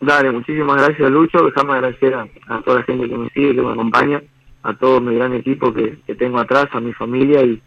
Dale, 0.00 0.30
muchísimas 0.32 0.82
gracias 0.82 1.10
Lucho, 1.10 1.44
déjame 1.44 1.74
agradecer 1.74 2.14
a, 2.14 2.26
toda 2.64 2.80
la 2.80 2.82
gente 2.84 3.08
que 3.08 3.16
me 3.16 3.28
sigue, 3.30 3.54
que 3.54 3.62
me 3.62 3.72
acompaña, 3.72 4.20
a 4.64 4.74
todo 4.74 5.00
mi 5.00 5.14
gran 5.14 5.32
equipo 5.32 5.72
que, 5.72 5.96
tengo 6.18 6.38
atrás, 6.38 6.66
a 6.72 6.80
mi 6.80 6.92
familia 6.92 7.42
y 7.42 7.62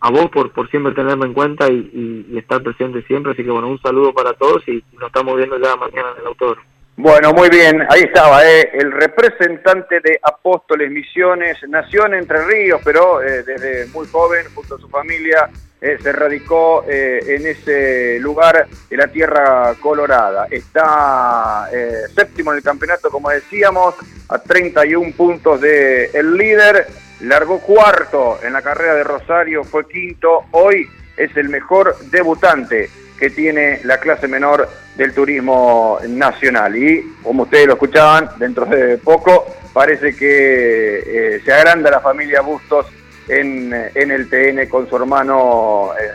a 0.00 0.10
vos 0.10 0.30
por, 0.30 0.52
por 0.52 0.70
siempre 0.70 0.94
tenerme 0.94 1.26
en 1.26 1.34
cuenta 1.34 1.70
y, 1.70 2.32
estar 2.36 2.62
presente 2.62 3.02
siempre. 3.02 3.32
Así 3.32 3.44
que 3.44 3.50
bueno, 3.50 3.68
un 3.68 3.80
saludo 3.80 4.14
para 4.14 4.32
todos 4.34 4.66
y 4.68 4.82
nos 4.94 5.08
estamos 5.08 5.36
viendo 5.36 5.58
ya 5.58 5.76
mañana 5.76 6.12
en 6.14 6.20
el 6.22 6.26
autor. 6.28 6.58
Bueno, 6.98 7.34
muy 7.34 7.50
bien, 7.50 7.82
ahí 7.90 8.04
estaba, 8.04 8.42
eh, 8.48 8.70
el 8.72 8.90
representante 8.90 10.00
de 10.00 10.18
Apóstoles 10.22 10.90
Misiones, 10.90 11.58
nació 11.68 12.06
en 12.06 12.14
Entre 12.14 12.42
Ríos, 12.46 12.80
pero 12.82 13.22
eh, 13.22 13.42
desde 13.42 13.84
muy 13.88 14.06
joven, 14.06 14.46
junto 14.54 14.76
a 14.76 14.78
su 14.78 14.88
familia, 14.88 15.50
eh, 15.78 15.98
se 16.02 16.10
radicó 16.10 16.86
eh, 16.88 17.20
en 17.26 17.46
ese 17.46 18.18
lugar 18.18 18.66
de 18.88 18.96
la 18.96 19.08
Tierra 19.08 19.74
Colorada. 19.78 20.46
Está 20.50 21.68
séptimo 22.14 22.52
en 22.52 22.58
el 22.58 22.64
campeonato, 22.64 23.10
como 23.10 23.28
decíamos, 23.28 23.94
a 24.30 24.38
31 24.38 25.12
puntos 25.14 25.60
del 25.60 26.08
el 26.14 26.34
líder, 26.34 26.86
largó 27.20 27.60
cuarto 27.60 28.38
en 28.42 28.54
la 28.54 28.62
carrera 28.62 28.94
de 28.94 29.04
Rosario, 29.04 29.64
fue 29.64 29.86
quinto, 29.86 30.46
hoy 30.52 30.88
es 31.18 31.36
el 31.36 31.50
mejor 31.50 31.94
debutante 32.10 32.88
que 33.18 33.30
tiene 33.30 33.80
la 33.84 33.98
clase 33.98 34.28
menor 34.28 34.68
del 34.96 35.12
turismo 35.12 35.98
nacional. 36.08 36.76
Y 36.76 37.16
como 37.22 37.44
ustedes 37.44 37.66
lo 37.66 37.74
escuchaban, 37.74 38.30
dentro 38.38 38.66
de 38.66 38.98
poco 38.98 39.46
parece 39.72 40.16
que 40.16 40.98
eh, 41.36 41.40
se 41.44 41.52
agranda 41.52 41.90
la 41.90 42.00
familia 42.00 42.40
Bustos 42.40 42.86
en, 43.28 43.72
en, 43.94 44.10
el 44.10 44.28
TN 44.28 44.68
con 44.68 44.88
su 44.88 44.96
hermano 44.96 45.90
eh, 46.00 46.08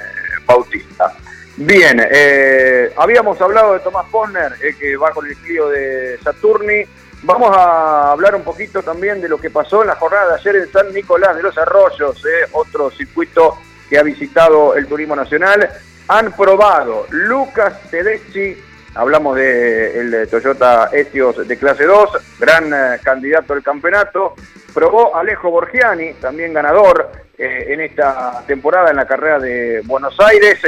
Bautista. 0.45 1.13
Bien, 1.57 2.01
eh, 2.09 2.91
habíamos 2.97 3.39
hablado 3.41 3.73
de 3.73 3.81
Tomás 3.81 4.05
Posner, 4.09 4.53
que 4.79 4.95
va 4.95 5.11
con 5.11 5.27
el 5.27 5.35
Clio 5.37 5.69
de 5.69 6.17
Saturni. 6.23 6.83
Vamos 7.23 7.55
a 7.55 8.13
hablar 8.13 8.33
un 8.33 8.43
poquito 8.43 8.81
también 8.81 9.21
de 9.21 9.29
lo 9.29 9.37
que 9.37 9.51
pasó 9.51 9.81
en 9.81 9.89
la 9.89 9.95
jornada 9.95 10.29
de 10.29 10.39
ayer 10.39 10.55
en 10.55 10.71
San 10.71 10.91
Nicolás 10.91 11.35
de 11.35 11.43
los 11.43 11.55
Arroyos, 11.55 12.23
otro 12.53 12.89
circuito 12.89 13.59
que 13.87 13.99
ha 13.99 14.03
visitado 14.03 14.75
el 14.75 14.87
Turismo 14.87 15.15
Nacional 15.15 15.69
han 16.07 16.31
probado 16.33 17.05
Lucas 17.09 17.73
Tedeschi, 17.89 18.57
hablamos 18.95 19.35
del 19.35 20.11
de 20.11 20.27
Toyota 20.27 20.89
Etios 20.91 21.47
de 21.47 21.57
clase 21.57 21.85
2, 21.85 22.09
gran 22.39 22.73
eh, 22.73 22.99
candidato 23.03 23.53
al 23.53 23.63
campeonato, 23.63 24.35
probó 24.73 25.15
Alejo 25.15 25.49
Borgiani, 25.49 26.13
también 26.13 26.53
ganador 26.53 27.11
eh, 27.37 27.67
en 27.69 27.81
esta 27.81 28.43
temporada 28.47 28.89
en 28.89 28.97
la 28.97 29.05
carrera 29.05 29.39
de 29.39 29.81
Buenos 29.85 30.19
Aires, 30.19 30.59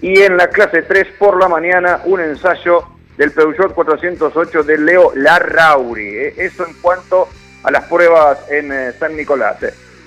y 0.00 0.20
en 0.20 0.36
la 0.36 0.48
clase 0.48 0.82
3 0.82 1.08
por 1.18 1.38
la 1.40 1.48
mañana 1.48 2.00
un 2.04 2.20
ensayo 2.20 2.84
del 3.16 3.32
Peugeot 3.32 3.72
408 3.74 4.62
de 4.62 4.78
Leo 4.78 5.12
Larrauri. 5.14 6.08
Eh. 6.08 6.34
Eso 6.36 6.66
en 6.66 6.74
cuanto 6.74 7.28
a 7.62 7.70
las 7.70 7.84
pruebas 7.84 8.38
en 8.50 8.92
San 8.98 9.16
Nicolás. 9.16 9.56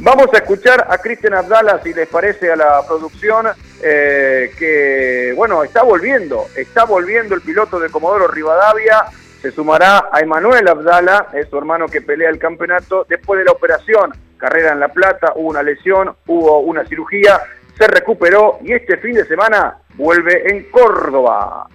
Vamos 0.01 0.27
a 0.33 0.37
escuchar 0.37 0.87
a 0.89 0.97
Cristian 0.97 1.33
Abdala, 1.33 1.81
si 1.83 1.93
les 1.93 2.07
parece, 2.07 2.49
a 2.49 2.55
la 2.55 2.81
producción, 2.87 3.47
eh, 3.83 4.49
que, 4.57 5.33
bueno, 5.35 5.61
está 5.61 5.83
volviendo, 5.83 6.45
está 6.55 6.85
volviendo 6.85 7.35
el 7.35 7.41
piloto 7.41 7.81
de 7.81 7.89
Comodoro 7.89 8.29
Rivadavia, 8.29 9.07
se 9.41 9.51
sumará 9.51 10.07
a 10.09 10.21
Emanuel 10.21 10.69
Abdala, 10.69 11.27
es 11.33 11.49
su 11.49 11.57
hermano 11.57 11.87
que 11.87 12.01
pelea 12.01 12.29
el 12.29 12.39
campeonato, 12.39 13.05
después 13.09 13.39
de 13.39 13.45
la 13.45 13.51
operación, 13.51 14.13
carrera 14.37 14.71
en 14.71 14.79
La 14.79 14.87
Plata, 14.87 15.33
hubo 15.35 15.49
una 15.49 15.63
lesión, 15.63 16.15
hubo 16.27 16.59
una 16.59 16.85
cirugía, 16.85 17.41
se 17.77 17.85
recuperó 17.87 18.59
y 18.63 18.71
este 18.71 18.95
fin 18.97 19.15
de 19.15 19.25
semana 19.25 19.79
vuelve 19.95 20.49
en 20.49 20.71
Córdoba. 20.71 21.67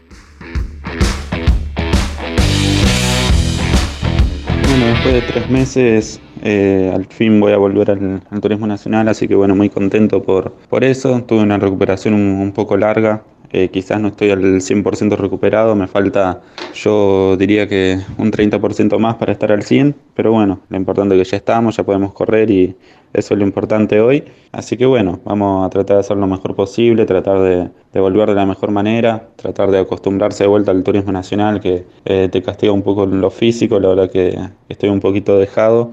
Bueno, 4.66 4.86
después 4.86 5.14
de 5.14 5.22
tres 5.22 5.50
meses 5.50 6.20
eh, 6.46 6.92
al 6.94 7.06
fin 7.06 7.40
voy 7.40 7.52
a 7.52 7.56
volver 7.56 7.90
al, 7.90 8.20
turismo 8.42 8.66
nacional, 8.66 9.08
así 9.08 9.26
que 9.26 9.34
bueno, 9.34 9.56
muy 9.56 9.70
contento 9.70 10.22
por, 10.22 10.52
por 10.68 10.84
eso. 10.84 11.22
Tuve 11.22 11.40
una 11.40 11.56
recuperación 11.56 12.12
un, 12.12 12.52
poco 12.52 12.76
larga, 12.76 13.22
eh, 13.50 13.70
quizás 13.70 13.98
no 13.98 14.08
estoy 14.08 14.30
al 14.30 14.42
100% 14.60 15.16
recuperado, 15.16 15.74
me 15.74 15.86
falta 15.86 16.42
yo 16.74 17.38
diría 17.38 17.66
que 17.66 17.98
un 18.18 18.30
30% 18.30 18.98
más 18.98 19.14
para 19.14 19.32
estar 19.32 19.52
al 19.52 19.62
100, 19.62 19.94
pero 20.14 20.32
bueno, 20.32 20.60
lo 20.68 20.76
importante 20.76 21.18
es 21.18 21.26
que 21.26 21.30
ya 21.30 21.36
estamos, 21.38 21.78
ya 21.78 21.82
podemos 21.82 22.12
correr 22.12 22.50
y 22.50 22.76
eso 23.14 23.32
es 23.32 23.38
lo 23.38 23.46
importante 23.46 24.00
hoy. 24.00 24.24
Así 24.52 24.76
que 24.76 24.84
bueno, 24.84 25.20
vamos 25.24 25.64
a 25.64 25.70
tratar 25.70 25.96
de 25.96 26.00
hacer 26.00 26.18
lo 26.18 26.26
mejor 26.26 26.54
posible, 26.54 27.06
tratar 27.06 27.38
de, 27.40 27.70
volver 27.98 28.28
de 28.28 28.34
la 28.34 28.44
mejor 28.44 28.70
manera, 28.70 29.28
tratar 29.36 29.70
de 29.70 29.78
acostumbrarse 29.78 30.44
de 30.44 30.48
vuelta 30.48 30.72
al 30.72 30.82
turismo 30.82 31.10
nacional 31.10 31.60
que 31.60 31.86
eh, 32.04 32.28
te 32.30 32.42
castiga 32.42 32.72
un 32.72 32.82
poco 32.82 33.06
lo 33.06 33.30
físico, 33.30 33.80
la 33.80 33.88
verdad 33.88 34.10
que 34.10 34.38
estoy 34.68 34.90
un 34.90 35.00
poquito 35.00 35.38
dejado 35.38 35.92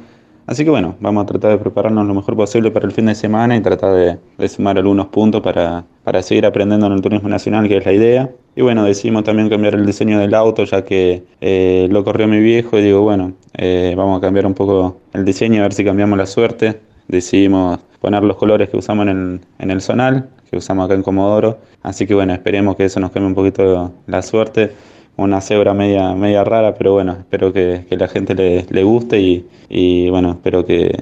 Así 0.52 0.66
que 0.66 0.70
bueno, 0.70 0.98
vamos 1.00 1.24
a 1.24 1.26
tratar 1.28 1.52
de 1.52 1.58
prepararnos 1.60 2.06
lo 2.06 2.14
mejor 2.14 2.36
posible 2.36 2.72
para 2.72 2.86
el 2.86 2.92
fin 2.92 3.06
de 3.06 3.16
semana 3.16 3.56
y 3.56 3.62
tratar 3.62 4.20
de, 4.38 4.50
sumar 4.50 4.78
algunos 4.78 5.08
puntos 5.08 5.40
para, 5.40 5.86
para 6.04 6.22
seguir 6.22 6.46
aprendiendo 6.46 6.88
en 6.88 6.92
el 6.92 7.02
turismo 7.02 7.30
nacional, 7.30 7.70
que 7.70 7.78
es 7.78 7.86
la 7.86 7.94
idea. 7.94 8.30
Y 8.58 8.62
bueno, 8.62 8.84
decidimos 8.84 9.24
también 9.24 9.48
cambiar 9.48 9.76
el 9.76 9.86
diseño 9.86 10.20
del 10.20 10.34
auto, 10.34 10.66
ya 10.66 10.84
que 10.84 11.24
eh, 11.40 11.88
lo 11.90 12.04
corrió 12.04 12.28
mi 12.28 12.42
viejo 12.42 12.78
y 12.78 12.82
digo, 12.82 13.00
bueno, 13.00 13.32
eh, 13.54 13.94
vamos 13.96 14.18
a 14.18 14.20
cambiar 14.20 14.46
un 14.46 14.54
poco 14.54 14.98
el 15.14 15.24
diseño, 15.24 15.62
a 15.62 15.64
ver 15.64 15.74
si 15.74 15.86
cambiamos 15.86 16.18
la 16.18 16.26
suerte. 16.26 16.82
Decidimos 17.08 17.80
poner 18.02 18.22
los 18.22 18.36
colores 18.36 18.68
que 18.68 18.76
usamos 18.76 19.08
en 19.08 19.40
el, 19.58 19.72
en 19.72 19.80
zonal, 19.80 20.28
que 20.50 20.58
usamos 20.58 20.84
acá 20.84 20.96
en 20.96 21.04
Comodoro. 21.04 21.60
Así 21.82 22.06
que 22.06 22.14
bueno, 22.14 22.34
esperemos 22.34 22.76
que 22.76 22.84
eso 22.84 23.00
nos 23.00 23.12
cambie 23.12 23.30
un 23.30 23.36
poquito 23.36 23.94
la 24.06 24.22
suerte. 24.22 24.74
Una 25.18 25.42
cebra 25.42 25.74
media, 25.74 26.14
media 26.14 26.44
rara, 26.44 26.74
pero 26.74 26.94
bueno, 26.94 27.18
espero 27.20 27.54
que, 27.54 27.86
que 27.88 27.98
la 27.98 28.08
gente 28.08 28.34
le, 28.34 28.66
le 28.70 28.84
guste 28.84 29.20
y, 29.20 29.48
y, 29.70 30.10
bueno, 30.10 30.32
espero 30.32 30.66
que, 30.66 30.98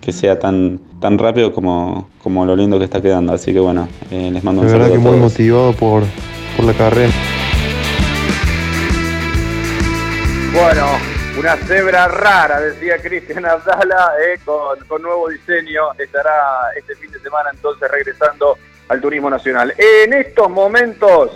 que 0.00 0.12
sea 0.12 0.38
tan, 0.38 0.80
tan 1.00 1.18
rápido 1.18 1.52
como, 1.52 2.10
como 2.22 2.44
lo 2.44 2.54
lindo 2.54 2.78
que 2.78 2.84
está 2.84 3.00
quedando. 3.00 3.32
Así 3.32 3.52
que 3.52 3.60
bueno, 3.60 3.88
eh, 4.10 4.30
les 4.32 4.44
mando 4.44 4.62
un 4.62 4.68
saludo. 4.68 4.88
La 4.88 4.88
verdad 4.90 5.02
que 5.02 5.10
muy 5.10 5.18
motivado 5.18 5.72
por, 5.72 6.02
por 6.56 6.66
la 6.66 6.74
carrera. 6.74 7.12
Bueno, 10.52 10.86
una 11.38 11.54
cebra 11.56 12.08
rara, 12.08 12.60
decía 12.60 12.96
Cristian 12.96 13.44
Abdala, 13.44 14.12
eh, 14.24 14.38
con, 14.44 15.02
nuevo 15.02 15.28
diseño. 15.28 15.92
Estará 15.98 16.32
este 16.76 16.94
fin 16.96 17.10
de 17.12 17.20
semana 17.20 17.50
entonces 17.52 17.90
regresando 17.90 18.56
al 18.88 19.00
turismo 19.00 19.28
nacional. 19.28 19.74
En 19.76 20.14
estos 20.14 20.48
momentos, 20.48 21.32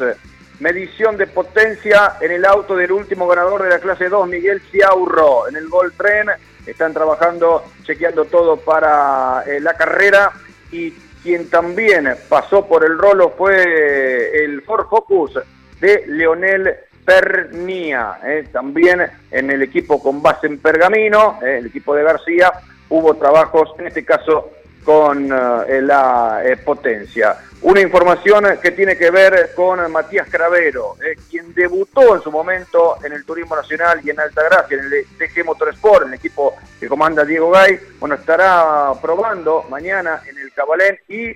medición 0.61 1.17
de 1.17 1.27
potencia 1.27 2.17
en 2.21 2.31
el 2.31 2.45
auto 2.45 2.77
del 2.77 2.93
último 2.93 3.27
ganador 3.27 3.63
de 3.63 3.71
la 3.71 3.79
clase 3.79 4.09
2, 4.09 4.29
Miguel 4.29 4.63
Ciaurro, 4.71 5.49
en 5.49 5.57
el 5.57 5.69
Gol 5.69 5.93
Tren. 5.95 6.29
Están 6.67 6.93
trabajando, 6.93 7.65
chequeando 7.83 8.27
todo 8.27 8.57
para 8.59 9.43
eh, 9.47 9.61
la 9.61 9.75
carrera 9.75 10.33
y 10.71 10.93
quien 11.23 11.51
también 11.51 12.15
pasó 12.29 12.67
por 12.67 12.85
el 12.85 12.97
rolo 12.97 13.35
fue 13.37 14.45
el 14.45 14.63
Ford 14.63 14.87
Focus 14.89 15.39
de 15.81 16.05
Leonel 16.07 16.77
Pernia, 17.05 18.19
eh, 18.25 18.45
también 18.53 19.03
en 19.31 19.51
el 19.51 19.63
equipo 19.63 20.03
con 20.03 20.23
base 20.23 20.47
en 20.47 20.59
Pergamino, 20.59 21.39
eh, 21.43 21.59
el 21.59 21.67
equipo 21.67 21.95
de 21.95 22.05
García, 22.05 22.53
hubo 22.89 23.15
trabajos, 23.15 23.71
en 23.79 23.89
este 23.89 24.05
caso 24.05 24.51
con 24.85 25.27
eh, 25.27 25.83
la 25.83 26.41
potencia. 26.65 27.37
Una 27.63 27.81
información 27.81 28.45
que 28.63 28.71
tiene 28.71 28.97
que 28.97 29.11
ver 29.11 29.53
con 29.55 29.93
Matías 29.93 30.29
Cravero, 30.31 30.97
quien 31.29 31.53
debutó 31.55 32.17
en 32.17 32.23
su 32.23 32.33
momento 32.33 32.97
en 33.05 33.13
el 33.13 33.25
Turismo 33.25 33.55
Nacional 33.55 34.01
y 34.03 34.11
en 34.11 34.19
Altagracia, 34.19 34.79
en 34.79 34.85
el 34.85 35.07
TG 35.19 35.45
Motorsport, 35.45 36.03
en 36.03 36.09
el 36.09 36.15
equipo 36.15 36.57
que 36.79 36.89
comanda 36.89 37.25
Diego 37.25 37.51
Gay. 37.51 37.79
Bueno, 37.99 38.15
estará 38.15 38.93
probando 39.03 39.65
mañana 39.69 40.23
en 40.27 40.39
el 40.39 40.53
Cabalén 40.55 40.99
y 41.09 41.35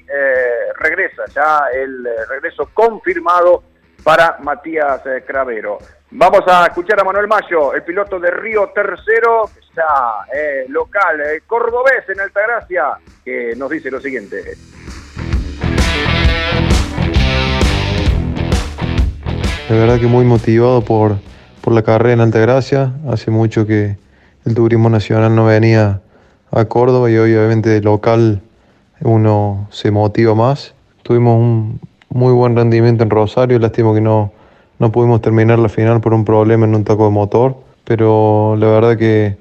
regresa 0.79 1.25
ya 1.35 1.67
el 1.75 2.09
regreso 2.29 2.71
confirmado 2.73 3.63
para 4.05 4.37
Matías 4.41 5.01
eh, 5.07 5.25
Cravero. 5.27 5.79
Vamos 6.11 6.43
a 6.47 6.67
escuchar 6.67 7.01
a 7.01 7.05
Manuel 7.05 7.27
Mayo, 7.27 7.75
el 7.75 7.83
piloto 7.83 8.21
de 8.21 8.31
Río 8.31 8.71
Tercero, 8.73 9.51
ya 9.75 10.33
eh, 10.33 10.67
local, 10.69 11.21
eh, 11.23 11.43
cordobés 11.45 12.09
en 12.09 12.21
Altagracia, 12.21 12.99
que 13.25 13.57
nos 13.57 13.71
dice 13.71 13.91
lo 13.91 14.01
siguiente. 14.01 14.55
De 19.69 19.79
verdad 19.79 19.99
que 19.99 20.07
muy 20.07 20.25
motivado 20.25 20.83
por, 20.83 21.17
por 21.61 21.73
la 21.73 21.83
carrera 21.83 22.15
en 22.15 22.21
Altagracia. 22.21 22.93
Hace 23.09 23.31
mucho 23.31 23.67
que 23.67 23.97
el 24.45 24.55
turismo 24.55 24.89
nacional 24.91 25.35
no 25.35 25.47
venía 25.47 26.01
a 26.51 26.65
Córdoba 26.67 27.11
y 27.11 27.17
obviamente 27.17 27.81
local 27.81 28.41
uno 29.01 29.67
se 29.71 29.91
motiva 29.91 30.35
más. 30.35 30.75
Tuvimos 31.03 31.39
un, 31.39 31.81
muy 32.15 32.33
buen 32.33 32.55
rendimiento 32.57 33.03
en 33.03 33.11
Rosario, 33.11 33.59
lástima 33.59 33.93
que 33.93 34.01
no, 34.01 34.33
no 34.79 34.93
pudimos 34.93 35.21
terminar 35.21 35.59
la 35.59 35.69
final 35.69 36.01
por 36.01 36.15
un 36.15 36.25
problema 36.25 36.65
en 36.65 36.75
un 36.75 36.85
taco 36.85 37.05
de 37.07 37.11
motor, 37.11 37.57
pero 37.85 38.55
la 38.57 38.69
verdad 38.69 38.97
que 38.97 39.37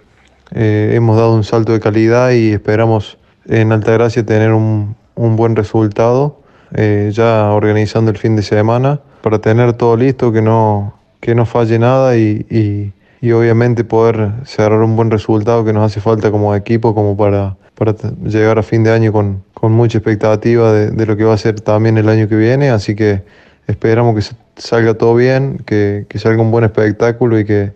eh, 0.56 0.92
hemos 0.96 1.16
dado 1.16 1.36
un 1.36 1.44
salto 1.44 1.72
de 1.72 1.80
calidad 1.80 2.32
y 2.32 2.52
esperamos 2.52 3.20
en 3.46 3.72
Altagracia 3.72 4.26
tener 4.26 4.54
un, 4.54 4.96
un 5.16 5.36
buen 5.36 5.56
resultado, 5.56 6.40
eh, 6.74 7.12
ya 7.14 7.52
organizando 7.52 8.12
el 8.12 8.18
fin 8.18 8.36
de 8.36 8.44
semana, 8.44 9.00
para 9.22 9.40
tener 9.40 9.74
todo 9.74 9.96
listo, 9.96 10.32
que 10.32 10.42
no, 10.42 10.94
que 11.20 11.36
no 11.36 11.46
falle 11.46 11.80
nada 11.80 12.18
y, 12.18 12.46
y, 12.50 12.94
y 13.22 13.32
obviamente 13.32 13.84
poder 13.84 14.32
cerrar 14.46 14.82
un 14.82 14.96
buen 14.96 15.12
resultado 15.12 15.64
que 15.64 15.74
nos 15.74 15.86
hace 15.86 16.02
falta 16.02 16.32
como 16.32 16.56
equipo, 16.56 16.94
como 16.94 17.16
para 17.16 17.56
para 17.76 17.96
llegar 18.24 18.60
a 18.60 18.64
fin 18.64 18.84
de 18.84 18.92
año 18.92 19.12
con, 19.12 19.44
con 19.54 19.72
mucha 19.72 19.98
expectativa 19.98 20.72
de, 20.72 20.92
de, 20.92 21.06
lo 21.06 21.18
que 21.18 21.24
va 21.24 21.34
a 21.34 21.38
ser 21.38 21.60
también 21.62 21.98
el 21.98 22.08
año 22.08 22.28
que 22.28 22.36
viene, 22.36 22.70
así 22.70 22.96
que 22.96 23.24
esperamos 23.68 24.16
que 24.16 24.36
salga 24.62 24.94
todo 24.94 25.16
bien, 25.16 25.62
que, 25.66 26.06
que 26.08 26.20
salga 26.20 26.42
un 26.42 26.52
buen 26.52 26.64
espectáculo 26.64 27.40
y 27.40 27.46
que 27.46 27.72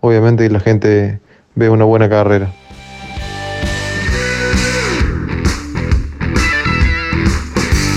obviamente 0.00 0.48
la 0.48 0.60
gente 0.60 1.20
vea 1.54 1.70
una 1.70 1.84
buena 1.84 2.08
carrera. 2.08 2.50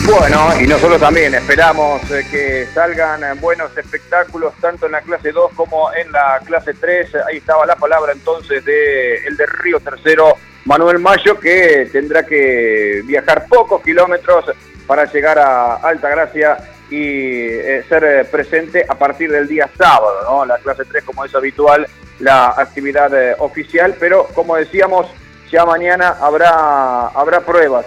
Bueno, 0.07 0.49
y 0.61 0.67
nosotros 0.67 1.01
también 1.01 1.33
esperamos 1.33 1.99
eh, 2.11 2.23
que 2.29 2.67
salgan 2.67 3.39
buenos 3.39 3.75
espectáculos 3.75 4.53
tanto 4.61 4.85
en 4.85 4.91
la 4.91 5.01
clase 5.01 5.31
2 5.31 5.53
como 5.55 5.91
en 5.93 6.11
la 6.11 6.39
clase 6.45 6.75
3. 6.75 7.15
Ahí 7.27 7.37
estaba 7.37 7.65
la 7.65 7.75
palabra 7.75 8.13
entonces 8.13 8.63
de 8.63 9.25
el 9.25 9.35
de 9.35 9.45
Río 9.47 9.79
Tercero 9.79 10.37
Manuel 10.65 10.99
Mayo, 10.99 11.39
que 11.39 11.89
tendrá 11.91 12.23
que 12.23 13.01
viajar 13.05 13.47
pocos 13.47 13.81
kilómetros 13.81 14.45
para 14.85 15.05
llegar 15.11 15.39
a 15.39 15.77
Alta 15.77 16.09
Gracia 16.09 16.57
y 16.91 17.47
eh, 17.47 17.83
ser 17.89 18.03
eh, 18.03 18.25
presente 18.25 18.85
a 18.87 18.93
partir 18.93 19.31
del 19.31 19.47
día 19.47 19.67
sábado, 19.75 20.21
¿no? 20.29 20.45
La 20.45 20.59
clase 20.59 20.85
3, 20.85 21.03
como 21.03 21.25
es 21.25 21.33
habitual, 21.33 21.87
la 22.19 22.49
actividad 22.49 23.11
oficial, 23.39 23.95
pero 23.99 24.27
como 24.35 24.55
decíamos, 24.55 25.07
ya 25.51 25.65
mañana 25.65 26.17
habrá, 26.19 27.07
habrá 27.07 27.41
pruebas. 27.41 27.85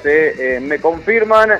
me 0.60 0.78
confirman, 0.78 1.50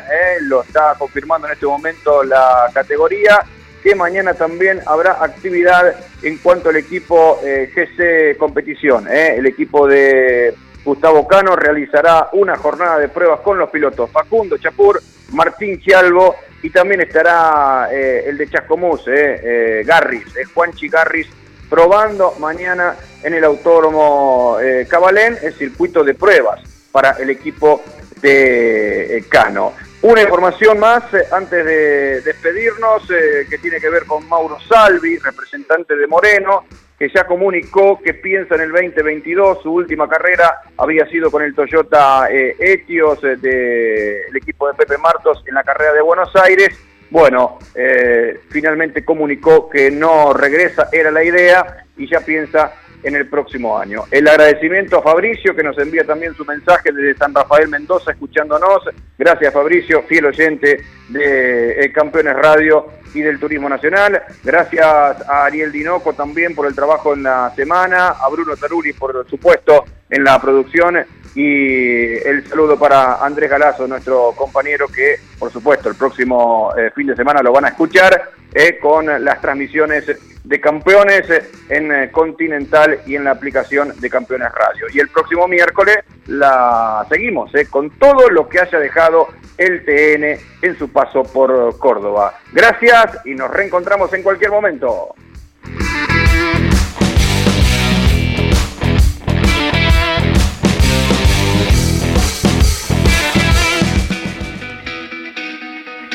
lo 0.43 0.63
está 0.63 0.95
confirmando 0.99 1.47
en 1.47 1.55
este 1.55 1.67
momento 1.67 2.23
la 2.23 2.71
categoría, 2.73 3.41
que 3.83 3.95
mañana 3.95 4.35
también 4.35 4.81
habrá 4.87 5.23
actividad 5.23 5.95
en 6.23 6.39
cuanto 6.39 6.71
al 6.71 6.77
equipo 6.77 7.41
GC 7.43 8.37
Competición, 8.39 9.07
el 9.09 9.47
equipo 9.47 9.87
de 9.87 10.55
Gustavo 10.89 11.29
Cano 11.29 11.55
realizará 11.55 12.31
una 12.33 12.57
jornada 12.57 12.99
de 12.99 13.09
pruebas 13.09 13.41
con 13.41 13.59
los 13.59 13.69
pilotos 13.69 14.11
Facundo 14.11 14.57
Chapur, 14.57 15.03
Martín 15.33 15.79
Chialvo 15.81 16.35
y 16.63 16.71
también 16.71 17.03
estará 17.03 17.89
eh, 17.93 18.25
el 18.27 18.39
de 18.39 18.49
Chascomús, 18.49 19.07
eh, 19.07 19.41
eh 19.43 19.83
Garris, 19.85 20.35
eh, 20.37 20.45
Juanchi 20.45 20.89
Garris, 20.89 21.29
probando 21.69 22.35
mañana 22.39 22.97
en 23.23 23.35
el 23.35 23.45
Autódromo 23.45 24.59
Cabalén 24.89 25.37
el 25.43 25.53
circuito 25.55 26.05
de 26.05 26.15
pruebas 26.15 26.61
para 26.93 27.13
el 27.13 27.31
equipo 27.31 27.83
de 28.21 29.25
Cano. 29.29 29.75
Una 30.03 30.23
información 30.23 30.79
más 30.79 31.05
antes 31.33 31.65
de 31.65 32.21
despedirnos 32.21 33.07
que 33.49 33.59
tiene 33.59 33.81
que 33.81 33.91
ver 33.91 34.05
con 34.05 34.29
Mauro 34.29 34.59
Salvi, 34.61 35.19
representante 35.19 35.97
de 35.97 36.07
Moreno, 36.07 36.65
que 36.99 37.09
ya 37.15 37.25
comunicó 37.25 38.01
que 38.01 38.15
piensa 38.15 38.57
en 38.57 38.63
el 38.63 38.73
2022. 38.73 39.63
Su 39.63 39.73
última 39.73 40.09
carrera 40.09 40.63
había 40.77 41.07
sido 41.07 41.31
con 41.31 41.43
el 41.43 41.55
Toyota 41.55 42.29
eh, 42.31 42.57
Etios 42.59 43.23
eh, 43.23 43.37
del 43.37 44.37
equipo 44.37 44.67
de 44.67 44.75
Pepe 44.75 44.99
Martos 44.99 45.45
en 45.47 45.55
la 45.55 45.63
carrera 45.63 45.93
de 45.93 46.03
Buenos 46.03 46.35
Aires. 46.35 46.71
Bueno, 47.11 47.59
eh, 47.75 48.41
finalmente 48.51 49.05
comunicó 49.05 49.71
que 49.71 49.91
no 49.91 50.33
regresa, 50.35 50.89
era 50.93 51.11
la 51.11 51.23
idea, 51.23 51.87
y 51.97 52.09
ya 52.09 52.21
piensa 52.21 52.73
en 53.03 53.17
el 53.17 53.29
próximo 53.29 53.79
año. 53.79 54.05
El 54.11 54.29
agradecimiento 54.29 54.99
a 54.99 55.03
Fabricio, 55.03 55.55
que 55.55 55.63
nos 55.63 55.79
envía 55.79 56.05
también 56.05 56.35
su 56.35 56.45
mensaje 56.45 56.93
desde 56.93 57.17
San 57.17 57.35
Rafael 57.35 57.69
Mendoza, 57.69 58.13
escuchándonos. 58.13 58.83
Gracias, 59.17 59.53
Fabricio, 59.53 60.03
fiel 60.03 60.27
oyente 60.27 60.85
de 61.09 61.93
Campeones 61.95 62.35
Radio 62.35 62.99
y 63.15 63.21
del 63.21 63.39
Turismo 63.39 63.69
Nacional. 63.69 64.23
Gracias 64.45 64.87
a 64.87 65.45
Ariel 65.45 65.73
Dinoco 65.73 66.13
también 66.13 66.55
por 66.55 66.67
el 66.67 66.75
trabajo 66.75 67.15
en 67.15 67.23
la 67.23 67.53
semana, 67.55 68.09
a 68.09 68.29
Bruno 68.29 68.57
Taruri 68.57 68.93
por 68.93 69.27
supuesto 69.29 69.85
en 70.11 70.25
la 70.25 70.41
producción 70.41 70.99
y 71.35 72.17
el 72.27 72.47
saludo 72.49 72.79
para 72.79 73.25
Andrés 73.25 73.51
Galazo, 73.51 73.87
nuestro 73.87 74.33
compañero 74.33 74.89
que 74.89 75.17
por 75.39 75.53
supuesto 75.53 75.89
el 75.89 75.95
próximo 75.95 76.73
eh, 76.77 76.91
fin 76.95 77.07
de 77.07 77.17
semana 77.17 77.43
lo 77.43 77.53
van 77.53 77.67
a 77.67 77.69
escuchar 77.69 78.31
eh, 78.53 78.79
con 78.79 79.07
las 79.25 79.41
transmisiones 79.41 80.05
de 80.49 80.61
campeones 80.61 81.29
eh, 81.29 81.51
en 81.69 81.93
eh, 81.93 82.11
Continental 82.11 83.01
y 83.07 83.17
en 83.17 83.25
la 83.25 83.33
aplicación 83.33 83.93
de 84.01 84.09
Campeones 84.09 84.51
Radio. 84.51 84.87
Y 84.93 84.99
el 84.99 85.09
próximo 85.09 85.47
miércoles 85.47 85.99
la 86.27 87.07
seguimos 87.09 87.55
eh, 87.55 87.67
con 87.67 87.91
todo 87.91 88.31
lo 88.31 88.49
que 88.49 88.61
haya 88.61 88.79
dejado 88.79 89.29
el 89.59 89.85
TN 89.85 90.41
en 90.63 90.79
su 90.79 90.91
paso 90.91 91.23
por 91.23 91.79
Córdoba. 91.79 92.39
Gracias 92.53 93.19
y 93.27 93.35
nos 93.35 93.51
reencontramos 93.51 94.13
en 94.15 94.23
cualquier 94.23 94.51
momento. 94.51 95.15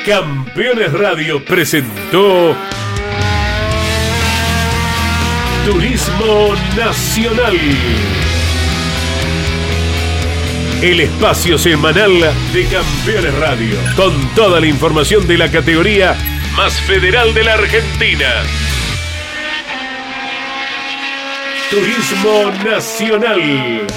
Campeones 0.06 0.92
Radio 0.92 1.46
presentó 1.46 2.56
Turismo 5.66 6.54
Nacional. 6.76 7.58
El 10.82 11.00
espacio 11.00 11.58
semanal 11.58 12.12
de 12.52 12.66
Campeones 12.66 13.34
Radio, 13.36 13.78
con 13.96 14.14
toda 14.36 14.60
la 14.60 14.68
información 14.68 15.26
de 15.26 15.38
la 15.38 15.50
categoría 15.50 16.18
más 16.58 16.74
federal 16.82 17.34
de 17.34 17.44
la 17.46 17.54
Argentina. 17.54 18.28
Turismo 21.72 22.52
Nacional. 22.70 23.88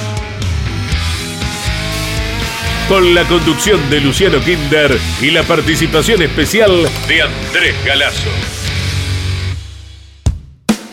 Con 2.89 3.13
la 3.13 3.25
conducción 3.25 3.91
de 3.91 4.01
Luciano 4.03 4.39
Kinder 4.41 4.97
y 5.21 5.33
la 5.33 5.43
participación 5.43 6.23
especial 6.23 6.89
de 7.09 7.23
Andrés 7.23 7.75
Galazo. 7.85 8.56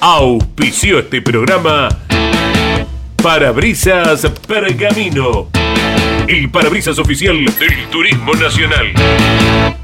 Auspició 0.05 0.99
este 0.99 1.21
programa 1.21 1.87
Parabrisas 3.23 4.29
Pergamino, 4.45 5.47
el 6.27 6.51
parabrisas 6.51 6.99
oficial 6.99 7.37
del 7.37 7.89
Turismo 7.89 8.33
Nacional. 8.33 9.82